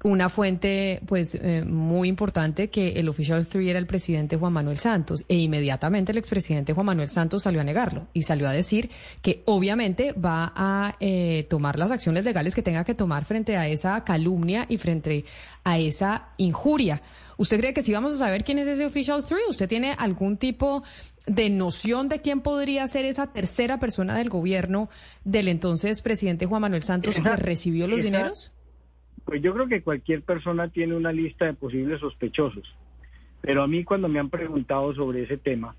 una 0.04 0.28
fuente 0.28 1.00
pues 1.06 1.34
eh, 1.34 1.64
muy 1.66 2.08
importante 2.08 2.70
que 2.70 2.92
el 2.92 3.08
official 3.08 3.46
three 3.46 3.68
era 3.68 3.78
el 3.78 3.86
presidente 3.86 4.36
Juan 4.36 4.52
Manuel 4.52 4.78
Santos 4.78 5.24
e 5.28 5.36
inmediatamente 5.36 6.12
el 6.12 6.18
expresidente 6.18 6.72
Juan 6.72 6.86
Manuel 6.86 7.08
Santos 7.08 7.42
salió 7.42 7.60
a 7.60 7.64
negarlo 7.64 8.06
y 8.12 8.22
salió 8.22 8.48
a 8.48 8.52
decir 8.52 8.90
que 9.22 9.42
obviamente 9.46 10.12
va 10.12 10.52
a 10.54 10.94
eh, 11.00 11.46
tomar 11.50 11.78
las 11.78 11.90
acciones 11.90 12.24
legales 12.24 12.54
que 12.54 12.62
tenga 12.62 12.84
que 12.84 12.94
tomar 12.94 13.24
frente 13.24 13.56
a 13.56 13.66
esa 13.66 14.04
calumnia 14.04 14.66
y 14.68 14.78
frente 14.78 15.24
a 15.64 15.78
esa 15.78 16.28
injuria. 16.36 17.02
¿Usted 17.36 17.58
cree 17.58 17.74
que 17.74 17.82
si 17.82 17.92
vamos 17.92 18.12
a 18.12 18.16
saber 18.16 18.44
quién 18.44 18.58
es 18.58 18.68
ese 18.68 18.86
official 18.86 19.24
three? 19.24 19.42
¿Usted 19.48 19.68
tiene 19.68 19.94
algún 19.98 20.36
tipo 20.36 20.84
de 21.26 21.50
noción 21.50 22.08
de 22.08 22.20
quién 22.20 22.40
podría 22.40 22.86
ser 22.86 23.04
esa 23.04 23.32
tercera 23.32 23.78
persona 23.78 24.16
del 24.16 24.28
gobierno 24.28 24.88
del 25.24 25.48
entonces 25.48 26.02
presidente 26.02 26.46
Juan 26.46 26.62
Manuel 26.62 26.82
Santos 26.82 27.16
que 27.16 27.36
recibió 27.36 27.88
los 27.88 28.02
dineros? 28.02 28.52
Pues 29.28 29.42
yo 29.42 29.52
creo 29.52 29.68
que 29.68 29.82
cualquier 29.82 30.22
persona 30.22 30.68
tiene 30.68 30.96
una 30.96 31.12
lista 31.12 31.44
de 31.44 31.52
posibles 31.52 32.00
sospechosos, 32.00 32.74
pero 33.42 33.62
a 33.62 33.66
mí 33.68 33.84
cuando 33.84 34.08
me 34.08 34.18
han 34.18 34.30
preguntado 34.30 34.94
sobre 34.94 35.24
ese 35.24 35.36
tema, 35.36 35.76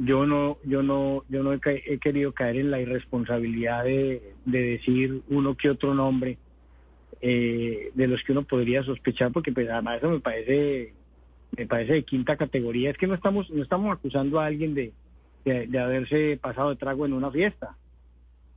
yo 0.00 0.26
no, 0.26 0.58
yo 0.64 0.82
no, 0.82 1.22
yo 1.28 1.44
no 1.44 1.52
he, 1.52 1.60
he 1.64 1.98
querido 1.98 2.32
caer 2.32 2.56
en 2.56 2.72
la 2.72 2.80
irresponsabilidad 2.80 3.84
de, 3.84 4.34
de 4.46 4.62
decir 4.62 5.22
uno 5.28 5.56
que 5.56 5.70
otro 5.70 5.94
nombre 5.94 6.38
eh, 7.20 7.92
de 7.94 8.08
los 8.08 8.24
que 8.24 8.32
uno 8.32 8.42
podría 8.42 8.82
sospechar, 8.82 9.30
porque 9.30 9.52
pues 9.52 9.70
además 9.70 9.98
eso 9.98 10.10
me 10.10 10.18
parece, 10.18 10.92
me 11.56 11.66
parece 11.66 11.92
de 11.92 12.02
quinta 12.02 12.36
categoría. 12.36 12.90
Es 12.90 12.98
que 12.98 13.06
no 13.06 13.14
estamos, 13.14 13.48
no 13.48 13.62
estamos 13.62 13.96
acusando 13.96 14.40
a 14.40 14.46
alguien 14.46 14.74
de, 14.74 14.92
de, 15.44 15.68
de 15.68 15.78
haberse 15.78 16.36
pasado 16.36 16.70
de 16.70 16.76
trago 16.76 17.06
en 17.06 17.12
una 17.12 17.30
fiesta. 17.30 17.76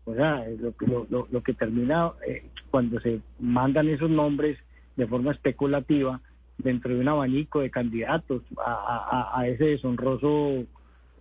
O 0.09 0.15
sea, 0.15 0.43
lo, 0.59 1.05
lo, 1.09 1.27
lo- 1.29 1.43
que 1.43 1.53
termina 1.53 2.11
eh, 2.27 2.43
cuando 2.71 2.99
se 2.99 3.19
mandan 3.39 3.87
esos 3.89 4.09
nombres 4.09 4.57
de 4.95 5.05
forma 5.05 5.31
especulativa 5.31 6.19
dentro 6.57 6.93
de 6.93 6.99
un 6.99 7.07
abanico 7.07 7.59
de 7.61 7.69
candidatos 7.69 8.41
a, 8.65 9.43
ese 9.47 9.65
deshonroso 9.65 10.65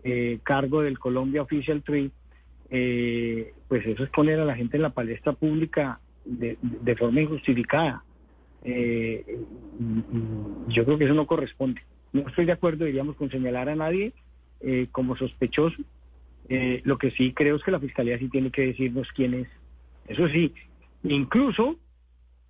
eh, 0.04 0.38
cargo 0.42 0.80
del 0.82 0.98
Colombia 0.98 1.42
Official 1.42 1.82
Tree, 1.82 2.10
eh, 2.70 3.52
pues 3.68 3.84
eso 3.86 4.04
es 4.04 4.10
poner 4.10 4.40
a 4.40 4.46
la 4.46 4.56
gente 4.56 4.76
en 4.78 4.82
la 4.82 4.90
palestra 4.90 5.32
pública 5.34 6.00
de, 6.24 6.56
de 6.62 6.96
forma 6.96 7.20
injustificada. 7.20 8.02
Eh, 8.64 9.38
yo 10.68 10.84
creo 10.84 10.96
que 10.98 11.04
eso 11.04 11.14
no 11.14 11.26
corresponde. 11.26 11.82
No 12.14 12.22
estoy 12.26 12.46
de 12.46 12.52
acuerdo, 12.52 12.86
diríamos, 12.86 13.16
con 13.16 13.30
señalar 13.30 13.68
a 13.68 13.76
nadie 13.76 14.14
como 14.92 15.14
sospechoso. 15.14 15.76
Eh, 16.48 16.80
lo 16.84 16.96
que 16.96 17.10
sí 17.10 17.32
creo 17.32 17.56
es 17.56 17.62
que 17.62 17.70
la 17.70 17.80
fiscalía 17.80 18.18
sí 18.18 18.28
tiene 18.28 18.50
que 18.50 18.66
decirnos 18.66 19.08
quién 19.14 19.34
es. 19.34 19.48
Eso 20.06 20.28
sí, 20.28 20.54
incluso, 21.02 21.76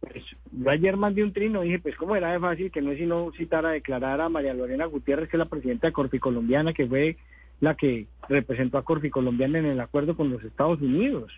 pues, 0.00 0.22
yo 0.52 0.70
ayer 0.70 0.96
mandé 0.96 1.24
un 1.24 1.32
trino, 1.32 1.62
dije, 1.62 1.80
pues 1.80 1.96
cómo 1.96 2.14
era 2.14 2.32
de 2.32 2.38
fácil 2.38 2.70
que 2.70 2.80
no 2.80 2.92
es 2.92 2.98
sino 2.98 3.32
citar 3.32 3.66
a 3.66 3.70
declarar 3.70 4.20
a 4.20 4.28
María 4.28 4.54
Lorena 4.54 4.86
Gutiérrez, 4.86 5.28
que 5.28 5.36
es 5.36 5.38
la 5.38 5.48
presidenta 5.48 5.88
de 5.88 5.92
Corfi 5.92 6.20
Colombiana, 6.20 6.72
que 6.72 6.86
fue 6.86 7.16
la 7.60 7.74
que 7.74 8.06
representó 8.28 8.78
a 8.78 8.84
Corfi 8.84 9.10
Colombiana 9.10 9.58
en 9.58 9.66
el 9.66 9.80
acuerdo 9.80 10.16
con 10.16 10.30
los 10.30 10.44
Estados 10.44 10.80
Unidos. 10.80 11.32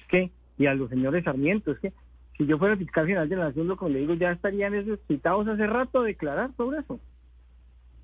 Es 0.00 0.06
que, 0.06 0.30
y 0.58 0.66
a 0.66 0.74
los 0.74 0.90
señores 0.90 1.24
Sarmiento, 1.24 1.72
es 1.72 1.80
que 1.80 1.92
si 2.38 2.46
yo 2.46 2.56
fuera 2.56 2.76
fiscal 2.76 3.06
general 3.06 3.28
de 3.28 3.36
la 3.36 3.44
Nación, 3.46 3.66
lo 3.66 3.76
que 3.76 3.88
le 3.88 3.98
digo, 3.98 4.14
ya 4.14 4.30
estarían 4.30 4.74
esos 4.74 5.00
citados 5.08 5.48
hace 5.48 5.66
rato 5.66 6.00
a 6.00 6.04
declarar 6.04 6.50
sobre 6.56 6.78
eso. 6.78 7.00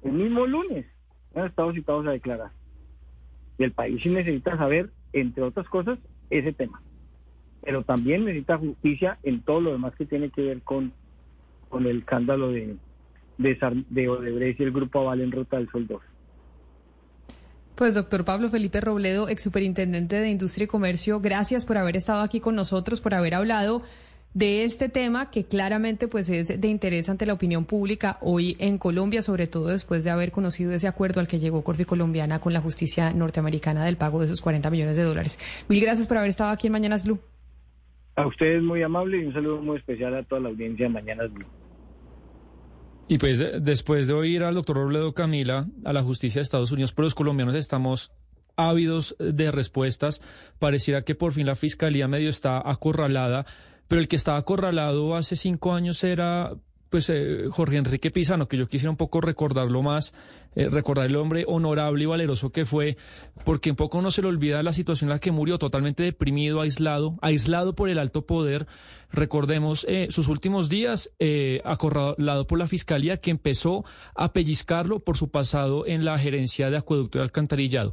El 0.02 0.12
mismo 0.12 0.46
lunes 0.46 0.86
han 1.34 1.46
estado 1.46 1.72
citados 1.72 2.06
a 2.06 2.10
declarar. 2.10 2.50
Y 3.58 3.64
el 3.64 3.72
país 3.72 4.02
sí 4.02 4.08
necesita 4.10 4.56
saber, 4.56 4.90
entre 5.12 5.42
otras 5.42 5.68
cosas, 5.68 5.98
ese 6.30 6.52
tema. 6.52 6.82
Pero 7.62 7.82
también 7.82 8.24
necesita 8.24 8.58
justicia 8.58 9.18
en 9.22 9.40
todo 9.40 9.60
lo 9.60 9.72
demás 9.72 9.94
que 9.96 10.06
tiene 10.06 10.30
que 10.30 10.42
ver 10.42 10.62
con, 10.62 10.92
con 11.68 11.86
el 11.86 11.98
escándalo 11.98 12.50
de, 12.50 12.76
de, 13.38 14.08
Odebrecht 14.08 14.60
y 14.60 14.64
el 14.64 14.72
Grupo 14.72 15.00
Aval 15.00 15.20
en 15.20 15.32
Ruta 15.32 15.56
del 15.56 15.70
Sol 15.70 15.86
2. 15.86 16.00
Pues 17.74 17.94
doctor 17.94 18.24
Pablo 18.24 18.48
Felipe 18.48 18.80
Robledo, 18.80 19.28
ex 19.28 19.42
superintendente 19.42 20.18
de 20.18 20.30
Industria 20.30 20.64
y 20.64 20.68
Comercio, 20.68 21.20
gracias 21.20 21.66
por 21.66 21.76
haber 21.76 21.96
estado 21.96 22.22
aquí 22.22 22.40
con 22.40 22.54
nosotros, 22.54 23.02
por 23.02 23.12
haber 23.12 23.34
hablado 23.34 23.82
de 24.34 24.64
este 24.64 24.88
tema 24.90 25.30
que 25.30 25.44
claramente 25.44 26.08
pues 26.08 26.28
es 26.28 26.60
de 26.60 26.68
interés 26.68 27.08
ante 27.08 27.24
la 27.24 27.32
opinión 27.32 27.64
pública 27.64 28.18
hoy 28.20 28.54
en 28.58 28.76
Colombia, 28.76 29.22
sobre 29.22 29.46
todo 29.46 29.68
después 29.68 30.04
de 30.04 30.10
haber 30.10 30.30
conocido 30.30 30.72
ese 30.72 30.88
acuerdo 30.88 31.20
al 31.20 31.26
que 31.28 31.38
llegó 31.38 31.64
Corfi 31.64 31.84
Colombiana 31.86 32.38
con 32.38 32.52
la 32.52 32.60
justicia 32.60 33.12
norteamericana 33.14 33.84
del 33.84 33.96
pago 33.96 34.20
de 34.20 34.26
esos 34.26 34.42
40 34.42 34.68
millones 34.70 34.96
de 34.98 35.04
dólares. 35.04 35.38
Mil 35.68 35.80
gracias 35.80 36.06
por 36.06 36.18
haber 36.18 36.28
estado 36.30 36.50
aquí 36.50 36.66
en 36.66 36.74
Mañanas 36.74 37.04
Blue. 37.04 37.18
A 38.16 38.26
ustedes 38.26 38.62
muy 38.62 38.82
amable 38.82 39.18
y 39.22 39.24
un 39.24 39.32
saludo 39.32 39.60
muy 39.62 39.78
especial 39.78 40.14
a 40.14 40.22
toda 40.22 40.40
la 40.42 40.48
audiencia 40.50 40.86
de 40.86 40.92
Mañanas 40.92 41.32
Blue. 41.32 41.46
Y 43.08 43.18
pues 43.18 43.38
de- 43.38 43.60
después 43.60 44.06
de 44.06 44.14
oír 44.14 44.42
al 44.42 44.54
doctor 44.54 44.76
Robledo 44.76 45.14
Camila 45.14 45.66
a 45.84 45.92
la 45.92 46.02
justicia 46.02 46.40
de 46.40 46.42
Estados 46.42 46.72
Unidos, 46.72 46.92
pero 46.92 47.04
los 47.04 47.14
colombianos 47.14 47.54
estamos 47.54 48.12
ávidos 48.56 49.16
de 49.18 49.50
respuestas. 49.52 50.20
Pareciera 50.58 51.02
que 51.02 51.14
por 51.14 51.32
fin 51.32 51.46
la 51.46 51.54
fiscalía 51.56 52.08
medio 52.08 52.28
está 52.30 52.58
acorralada, 52.68 53.46
pero 53.88 54.00
el 54.00 54.08
que 54.08 54.16
estaba 54.16 54.38
acorralado 54.38 55.16
hace 55.16 55.36
cinco 55.36 55.72
años 55.72 56.02
era 56.04 56.52
pues 56.90 57.10
eh, 57.10 57.46
Jorge 57.50 57.76
Enrique 57.76 58.10
Pizano, 58.10 58.48
que 58.48 58.56
yo 58.56 58.68
quisiera 58.68 58.90
un 58.90 58.96
poco 58.96 59.20
recordarlo 59.20 59.82
más, 59.82 60.14
eh, 60.54 60.68
recordar 60.68 61.06
el 61.06 61.16
hombre 61.16 61.44
honorable 61.46 62.04
y 62.04 62.06
valeroso 62.06 62.50
que 62.50 62.64
fue, 62.64 62.96
porque 63.44 63.70
un 63.70 63.76
poco 63.76 64.00
no 64.02 64.10
se 64.10 64.22
le 64.22 64.28
olvida 64.28 64.62
la 64.62 64.72
situación 64.72 65.10
en 65.10 65.14
la 65.14 65.18
que 65.18 65.32
murió, 65.32 65.58
totalmente 65.58 66.02
deprimido, 66.04 66.60
aislado, 66.60 67.18
aislado 67.22 67.74
por 67.74 67.88
el 67.88 67.98
alto 67.98 68.24
poder. 68.24 68.66
Recordemos 69.10 69.84
eh, 69.88 70.08
sus 70.10 70.28
últimos 70.28 70.68
días, 70.68 71.12
acorralado 71.64 72.46
por 72.46 72.58
la 72.58 72.66
fiscalía 72.66 73.18
que 73.18 73.30
empezó 73.30 73.84
a 74.14 74.32
pellizcarlo 74.32 75.00
por 75.00 75.16
su 75.16 75.30
pasado 75.30 75.86
en 75.86 76.04
la 76.04 76.18
gerencia 76.18 76.70
de 76.70 76.76
acueducto 76.76 77.18
y 77.18 77.22
alcantarillado. 77.22 77.92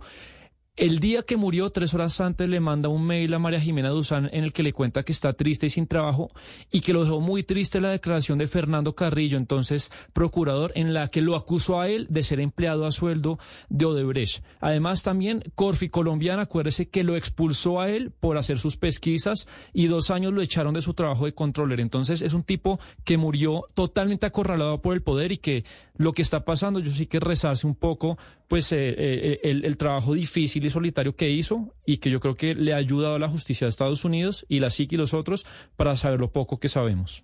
El 0.75 0.97
día 0.97 1.21
que 1.21 1.37
murió, 1.37 1.69
tres 1.69 1.93
horas 1.93 2.19
antes, 2.19 2.49
le 2.49 2.59
manda 2.59 2.89
un 2.89 3.05
mail 3.05 3.31
a 3.35 3.37
María 3.37 3.59
Jimena 3.59 3.89
Duzán 3.89 4.27
en 4.33 4.43
el 4.43 4.51
que 4.51 4.63
le 4.63 4.73
cuenta 4.73 5.03
que 5.03 5.11
está 5.11 5.33
triste 5.33 5.67
y 5.67 5.69
sin 5.69 5.85
trabajo 5.85 6.31
y 6.71 6.81
que 6.81 6.93
lo 6.93 7.03
dejó 7.03 7.21
muy 7.21 7.43
triste 7.43 7.79
la 7.79 7.91
declaración 7.91 8.39
de 8.39 8.47
Fernando 8.47 8.95
Carrillo, 8.95 9.37
entonces 9.37 9.91
procurador, 10.13 10.71
en 10.73 10.95
la 10.95 11.09
que 11.09 11.21
lo 11.21 11.35
acusó 11.35 11.79
a 11.79 11.89
él 11.89 12.07
de 12.09 12.23
ser 12.23 12.39
empleado 12.39 12.87
a 12.87 12.91
sueldo 12.91 13.37
de 13.69 13.85
Odebrecht. 13.85 14.43
Además, 14.61 15.03
también 15.03 15.43
Corfi 15.53 15.89
Colombiana, 15.89 16.41
acuérdese 16.41 16.89
que 16.89 17.03
lo 17.03 17.15
expulsó 17.15 17.79
a 17.79 17.91
él 17.91 18.09
por 18.09 18.39
hacer 18.39 18.57
sus 18.57 18.75
pesquisas 18.75 19.47
y 19.73 19.85
dos 19.85 20.09
años 20.09 20.33
lo 20.33 20.41
echaron 20.41 20.73
de 20.73 20.81
su 20.81 20.95
trabajo 20.95 21.25
de 21.25 21.35
controller. 21.35 21.81
Entonces, 21.81 22.23
es 22.23 22.33
un 22.33 22.41
tipo 22.41 22.79
que 23.03 23.17
murió 23.17 23.67
totalmente 23.75 24.25
acorralado 24.25 24.81
por 24.81 24.95
el 24.95 25.03
poder 25.03 25.33
y 25.33 25.37
que 25.37 25.65
lo 25.97 26.13
que 26.13 26.23
está 26.23 26.43
pasando, 26.45 26.79
yo 26.79 26.91
sí 26.91 27.05
que 27.05 27.19
rezarse 27.19 27.67
un 27.67 27.75
poco 27.75 28.17
pues 28.53 28.71
eh, 28.71 28.93
eh, 28.95 29.39
el, 29.45 29.65
el, 29.65 29.77
trabajo 29.77 30.13
difícil 30.13 30.63
y 30.63 30.69
solitario 30.69 31.15
que 31.15 31.27
hizo 31.31 31.73
y 31.87 31.97
que 31.97 32.11
yo 32.11 32.19
creo 32.19 32.35
que 32.35 32.53
le 32.53 32.71
ha 32.71 32.77
ayudado 32.77 33.15
a 33.15 33.17
la 33.17 33.27
justicia 33.27 33.65
de 33.65 33.69
Estados 33.69 34.05
Unidos 34.05 34.45
y 34.47 34.59
la 34.59 34.69
SIC 34.69 34.91
y 34.93 34.97
los 34.97 35.15
otros 35.15 35.47
para 35.75 35.97
saber 35.97 36.19
lo 36.19 36.31
poco 36.31 36.59
que 36.59 36.69
sabemos 36.69 37.23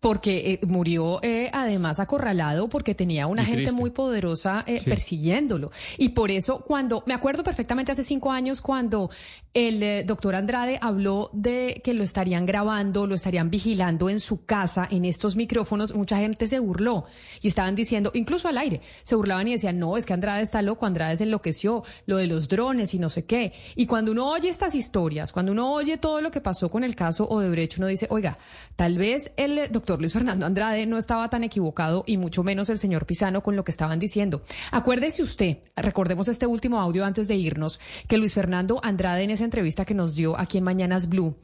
porque 0.00 0.52
eh, 0.52 0.66
murió 0.66 1.20
eh, 1.22 1.50
además 1.52 2.00
acorralado 2.00 2.68
porque 2.68 2.94
tenía 2.94 3.26
una 3.26 3.44
gente 3.44 3.72
muy 3.72 3.90
poderosa 3.90 4.62
eh, 4.66 4.80
persiguiéndolo. 4.84 5.70
Y 5.98 6.10
por 6.10 6.30
eso 6.30 6.60
cuando, 6.60 7.02
me 7.06 7.14
acuerdo 7.14 7.42
perfectamente 7.42 7.92
hace 7.92 8.04
cinco 8.04 8.30
años 8.30 8.60
cuando 8.60 9.10
el 9.54 10.04
doctor 10.06 10.34
Andrade 10.34 10.78
habló 10.82 11.30
de 11.32 11.80
que 11.82 11.94
lo 11.94 12.04
estarían 12.04 12.44
grabando, 12.44 13.06
lo 13.06 13.14
estarían 13.14 13.50
vigilando 13.50 14.10
en 14.10 14.20
su 14.20 14.44
casa, 14.44 14.86
en 14.90 15.04
estos 15.04 15.34
micrófonos, 15.34 15.94
mucha 15.94 16.18
gente 16.18 16.46
se 16.46 16.58
burló 16.58 17.06
y 17.40 17.48
estaban 17.48 17.74
diciendo, 17.74 18.10
incluso 18.14 18.48
al 18.48 18.58
aire, 18.58 18.82
se 19.02 19.14
burlaban 19.14 19.48
y 19.48 19.52
decían, 19.52 19.78
no, 19.78 19.96
es 19.96 20.04
que 20.04 20.12
Andrade 20.12 20.42
está 20.42 20.60
loco, 20.60 20.84
Andrade 20.84 21.16
se 21.16 21.24
enloqueció, 21.24 21.84
lo 22.04 22.18
de 22.18 22.26
los 22.26 22.48
drones 22.48 22.92
y 22.92 22.98
no 22.98 23.08
sé 23.08 23.24
qué. 23.24 23.54
Y 23.74 23.86
cuando 23.86 24.12
uno 24.12 24.28
oye 24.28 24.48
estas 24.50 24.74
historias, 24.74 25.32
cuando 25.32 25.52
uno 25.52 25.72
oye 25.72 25.96
todo 25.96 26.20
lo 26.20 26.30
que 26.30 26.40
pasó 26.40 26.70
con 26.70 26.84
el 26.84 26.94
caso 26.94 27.26
Odebrecht, 27.28 27.78
uno 27.78 27.86
dice, 27.86 28.06
oiga, 28.10 28.38
tal 28.76 28.98
vez 28.98 29.32
el 29.36 29.72
doctor 29.72 29.85
Luis 29.96 30.12
Fernando 30.12 30.44
Andrade 30.44 30.86
no 30.86 30.98
estaba 30.98 31.30
tan 31.30 31.44
equivocado 31.44 32.02
y 32.06 32.16
mucho 32.16 32.42
menos 32.42 32.68
el 32.68 32.78
señor 32.78 33.06
Pisano 33.06 33.42
con 33.42 33.54
lo 33.54 33.64
que 33.64 33.70
estaban 33.70 34.00
diciendo. 34.00 34.42
Acuérdese 34.72 35.22
usted, 35.22 35.58
recordemos 35.76 36.26
este 36.26 36.46
último 36.46 36.80
audio 36.80 37.04
antes 37.04 37.28
de 37.28 37.36
irnos, 37.36 37.78
que 38.08 38.18
Luis 38.18 38.34
Fernando 38.34 38.80
Andrade 38.82 39.22
en 39.22 39.30
esa 39.30 39.44
entrevista 39.44 39.84
que 39.84 39.94
nos 39.94 40.16
dio 40.16 40.38
aquí 40.38 40.58
en 40.58 40.64
Mañanas 40.64 41.08
Blue, 41.08 41.36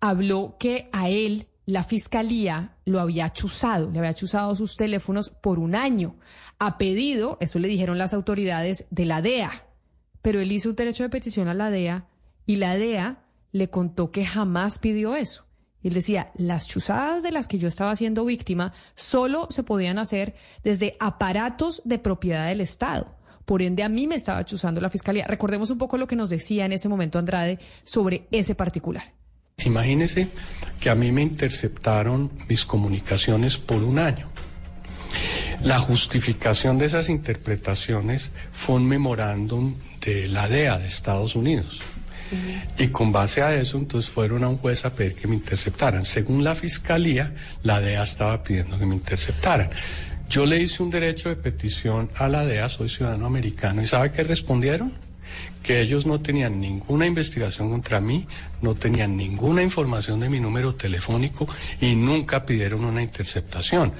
habló 0.00 0.56
que 0.58 0.88
a 0.92 1.08
él 1.08 1.48
la 1.66 1.82
fiscalía 1.82 2.76
lo 2.84 3.00
había 3.00 3.32
chuzado, 3.32 3.90
le 3.90 3.98
había 3.98 4.14
chuzado 4.14 4.54
sus 4.54 4.76
teléfonos 4.76 5.28
por 5.28 5.58
un 5.58 5.74
año, 5.74 6.16
a 6.58 6.78
pedido, 6.78 7.36
eso 7.40 7.58
le 7.58 7.68
dijeron 7.68 7.98
las 7.98 8.14
autoridades 8.14 8.86
de 8.90 9.04
la 9.04 9.20
DEA, 9.20 9.66
pero 10.22 10.40
él 10.40 10.52
hizo 10.52 10.70
un 10.70 10.76
derecho 10.76 11.02
de 11.02 11.10
petición 11.10 11.48
a 11.48 11.54
la 11.54 11.70
DEA 11.70 12.06
y 12.46 12.56
la 12.56 12.76
DEA 12.76 13.24
le 13.52 13.70
contó 13.70 14.10
que 14.10 14.24
jamás 14.24 14.78
pidió 14.78 15.16
eso. 15.16 15.47
Él 15.82 15.94
decía, 15.94 16.32
las 16.36 16.66
chuzadas 16.66 17.22
de 17.22 17.30
las 17.30 17.46
que 17.46 17.58
yo 17.58 17.68
estaba 17.68 17.94
siendo 17.94 18.24
víctima 18.24 18.72
solo 18.94 19.46
se 19.50 19.62
podían 19.62 19.98
hacer 19.98 20.34
desde 20.64 20.96
aparatos 20.98 21.82
de 21.84 21.98
propiedad 21.98 22.48
del 22.48 22.60
Estado. 22.60 23.14
Por 23.44 23.62
ende, 23.62 23.82
a 23.82 23.88
mí 23.88 24.06
me 24.06 24.16
estaba 24.16 24.44
chuzando 24.44 24.80
la 24.80 24.90
fiscalía. 24.90 25.26
Recordemos 25.26 25.70
un 25.70 25.78
poco 25.78 25.96
lo 25.96 26.06
que 26.06 26.16
nos 26.16 26.28
decía 26.28 26.66
en 26.66 26.72
ese 26.72 26.88
momento 26.88 27.18
Andrade 27.18 27.58
sobre 27.84 28.26
ese 28.30 28.54
particular. 28.54 29.14
Imagínese 29.64 30.28
que 30.78 30.90
a 30.90 30.94
mí 30.94 31.10
me 31.12 31.22
interceptaron 31.22 32.30
mis 32.48 32.64
comunicaciones 32.64 33.56
por 33.58 33.82
un 33.82 33.98
año. 33.98 34.28
La 35.62 35.80
justificación 35.80 36.78
de 36.78 36.86
esas 36.86 37.08
interpretaciones 37.08 38.30
fue 38.52 38.76
un 38.76 38.86
memorándum 38.86 39.74
de 40.00 40.28
la 40.28 40.46
DEA 40.46 40.78
de 40.78 40.86
Estados 40.86 41.34
Unidos. 41.34 41.80
Y 42.78 42.88
con 42.88 43.12
base 43.12 43.42
a 43.42 43.54
eso, 43.54 43.78
entonces 43.78 44.10
fueron 44.10 44.44
a 44.44 44.48
un 44.48 44.58
juez 44.58 44.84
a 44.84 44.94
pedir 44.94 45.14
que 45.14 45.26
me 45.26 45.34
interceptaran. 45.34 46.04
Según 46.04 46.44
la 46.44 46.54
fiscalía, 46.54 47.34
la 47.62 47.80
DEA 47.80 48.04
estaba 48.04 48.42
pidiendo 48.42 48.78
que 48.78 48.86
me 48.86 48.94
interceptaran. 48.94 49.70
Yo 50.28 50.44
le 50.44 50.60
hice 50.60 50.82
un 50.82 50.90
derecho 50.90 51.30
de 51.30 51.36
petición 51.36 52.10
a 52.16 52.28
la 52.28 52.44
DEA, 52.44 52.68
soy 52.68 52.88
ciudadano 52.88 53.26
americano, 53.26 53.82
¿y 53.82 53.86
sabe 53.86 54.12
qué 54.12 54.24
respondieron? 54.24 54.92
Que 55.62 55.80
ellos 55.80 56.06
no 56.06 56.20
tenían 56.20 56.60
ninguna 56.60 57.06
investigación 57.06 57.70
contra 57.70 58.00
mí, 58.00 58.26
no 58.60 58.74
tenían 58.74 59.16
ninguna 59.16 59.62
información 59.62 60.20
de 60.20 60.28
mi 60.28 60.38
número 60.38 60.74
telefónico 60.74 61.48
y 61.80 61.94
nunca 61.94 62.44
pidieron 62.44 62.84
una 62.84 63.02
interceptación. 63.02 63.92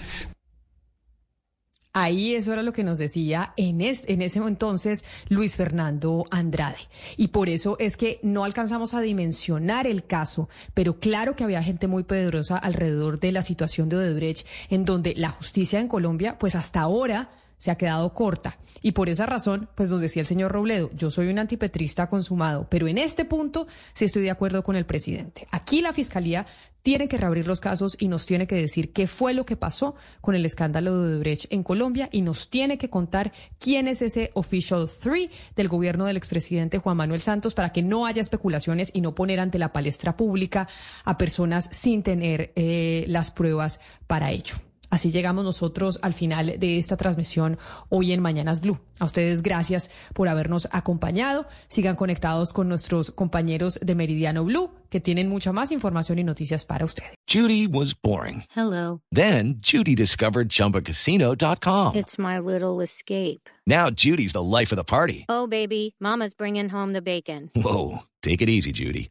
Ahí 1.95 2.35
eso 2.35 2.53
era 2.53 2.63
lo 2.63 2.73
que 2.73 2.85
nos 2.85 2.99
decía 2.99 3.55
en, 3.57 3.81
en 3.81 4.23
ese 4.23 4.39
entonces 4.39 5.05
Luis 5.29 5.57
Fernando 5.57 6.25
Andrade. 6.31 6.77
Y 7.17 7.29
por 7.29 7.49
eso 7.49 7.77
es 7.79 7.97
que 7.97 8.21
no 8.23 8.45
alcanzamos 8.45 8.95
a 8.95 9.01
dimensionar 9.01 9.87
el 9.87 10.05
caso, 10.05 10.49
pero 10.75 11.01
claro 11.01 11.35
que 11.35 11.45
había 11.45 11.63
gente 11.63 11.89
muy 11.89 12.03
poderosa 12.03 12.57
alrededor 12.59 13.19
de 13.21 13.33
la 13.33 13.43
situación 13.43 13.89
de 13.89 13.97
Odebrecht, 13.97 14.47
en 14.71 14.85
donde 14.85 15.15
la 15.17 15.31
justicia 15.31 15.81
en 15.81 15.89
Colombia, 15.89 16.39
pues 16.39 16.55
hasta 16.55 16.81
ahora 16.81 17.31
se 17.59 17.71
ha 17.71 17.77
quedado 17.77 18.15
corta. 18.15 18.59
Y 18.81 18.93
por 18.93 19.09
esa 19.09 19.27
razón, 19.27 19.69
pues 19.75 19.91
nos 19.91 20.01
decía 20.01 20.23
el 20.23 20.27
señor 20.27 20.53
Robledo, 20.53 20.91
yo 20.95 21.11
soy 21.11 21.29
un 21.29 21.39
antipetrista 21.39 22.09
consumado, 22.09 22.69
pero 22.71 22.89
en 22.89 22.99
este 22.99 23.25
punto 23.25 23.67
sí 23.93 24.05
estoy 24.05 24.23
de 24.23 24.31
acuerdo 24.31 24.63
con 24.63 24.77
el 24.77 24.87
presidente. 24.87 25.47
Aquí 25.51 25.83
la 25.83 25.93
Fiscalía 25.93 26.47
tiene 26.83 27.09
que 27.09 27.19
reabrir 27.19 27.47
los 27.47 27.61
casos 27.61 27.97
y 27.99 28.09
nos 28.09 28.25
tiene 28.25 28.47
que 28.47 28.55
decir 28.55 28.93
qué 28.93 29.07
fue 29.07 29.35
lo 29.35 29.45
que 29.45 29.57
pasó 29.57 29.95
con 30.21 30.35
el 30.35 30.47
escándalo 30.47 31.03
de 31.03 31.09
Odebrecht 31.15 31.53
en 31.53 31.63
Colombia 31.63 32.09
y 32.13 32.23
nos 32.23 32.49
tiene 32.49 32.79
que 32.79 32.89
contar 32.89 33.33
quién 33.59 33.89
es 33.89 34.01
ese 34.01 34.31
official 34.35 34.89
three 34.89 35.31
del 35.57 35.69
gobierno 35.69 36.07
del 36.07 36.17
expresidente 36.17 36.79
Juan 36.79 36.97
Manuel 36.97 37.21
Santos 37.21 37.55
para 37.55 37.73
que 37.73 37.83
no 37.83 38.07
haya 38.07 38.23
especulaciones 38.23 38.91
y 38.95 39.01
no 39.01 39.15
poner 39.15 39.41
ante 39.41 39.59
la 39.59 39.73
palestra 39.73 40.17
pública 40.17 40.69
a 41.05 41.19
personas 41.19 41.69
sin 41.73 42.03
tener 42.03 42.53
eh, 42.57 43.05
las 43.09 43.31
pruebas 43.33 43.81
para 44.07 44.31
ello. 44.31 44.55
Así 44.91 45.11
llegamos 45.11 45.45
nosotros 45.45 45.99
al 46.03 46.15
final 46.15 46.59
de 46.59 46.79
esta 46.79 46.97
transmisión 46.97 47.59
hoy 47.89 48.13
en 48.13 48.21
Mañanas 48.21 48.61
Blue. 48.61 48.79
A 48.99 49.05
ustedes 49.05 49.43
gracias 49.43 49.91
por 50.15 50.29
habernos 50.29 50.69
acompañado. 50.73 51.47
Sigan 51.69 51.97
conectados 51.97 52.53
con 52.53 52.69
nuestros 52.69 53.11
compañeros 53.11 53.79
de 53.83 53.95
Meridiano 53.95 54.45
Blue 54.45 54.71
que 54.89 55.01
tienen 55.01 55.29
mucha 55.29 55.53
más 55.53 55.73
información 55.73 56.19
y 56.19 56.25
noticias 56.25 56.65
para 56.65 56.85
ustedes. 56.85 57.13
Judy 57.31 57.67
was 57.67 57.95
boring. 57.95 58.45
Hello. 58.57 59.01
Then 59.13 59.61
Judy 59.61 59.95
discovered 59.95 60.49
chumbacasino.com. 60.49 61.95
It's 61.95 62.19
my 62.19 62.39
little 62.39 62.81
escape. 62.83 63.51
Now 63.67 63.91
Judy's 63.91 64.33
the 64.33 64.43
life 64.43 64.73
of 64.73 64.79
the 64.79 64.85
party. 64.85 65.27
Oh 65.29 65.47
baby, 65.47 65.95
mama's 66.01 66.33
bringing 66.35 66.71
home 66.71 66.95
the 66.95 67.03
bacon. 67.03 67.51
Whoa, 67.55 68.05
take 68.23 68.41
it 68.41 68.49
easy 68.49 68.73
Judy. 68.73 69.11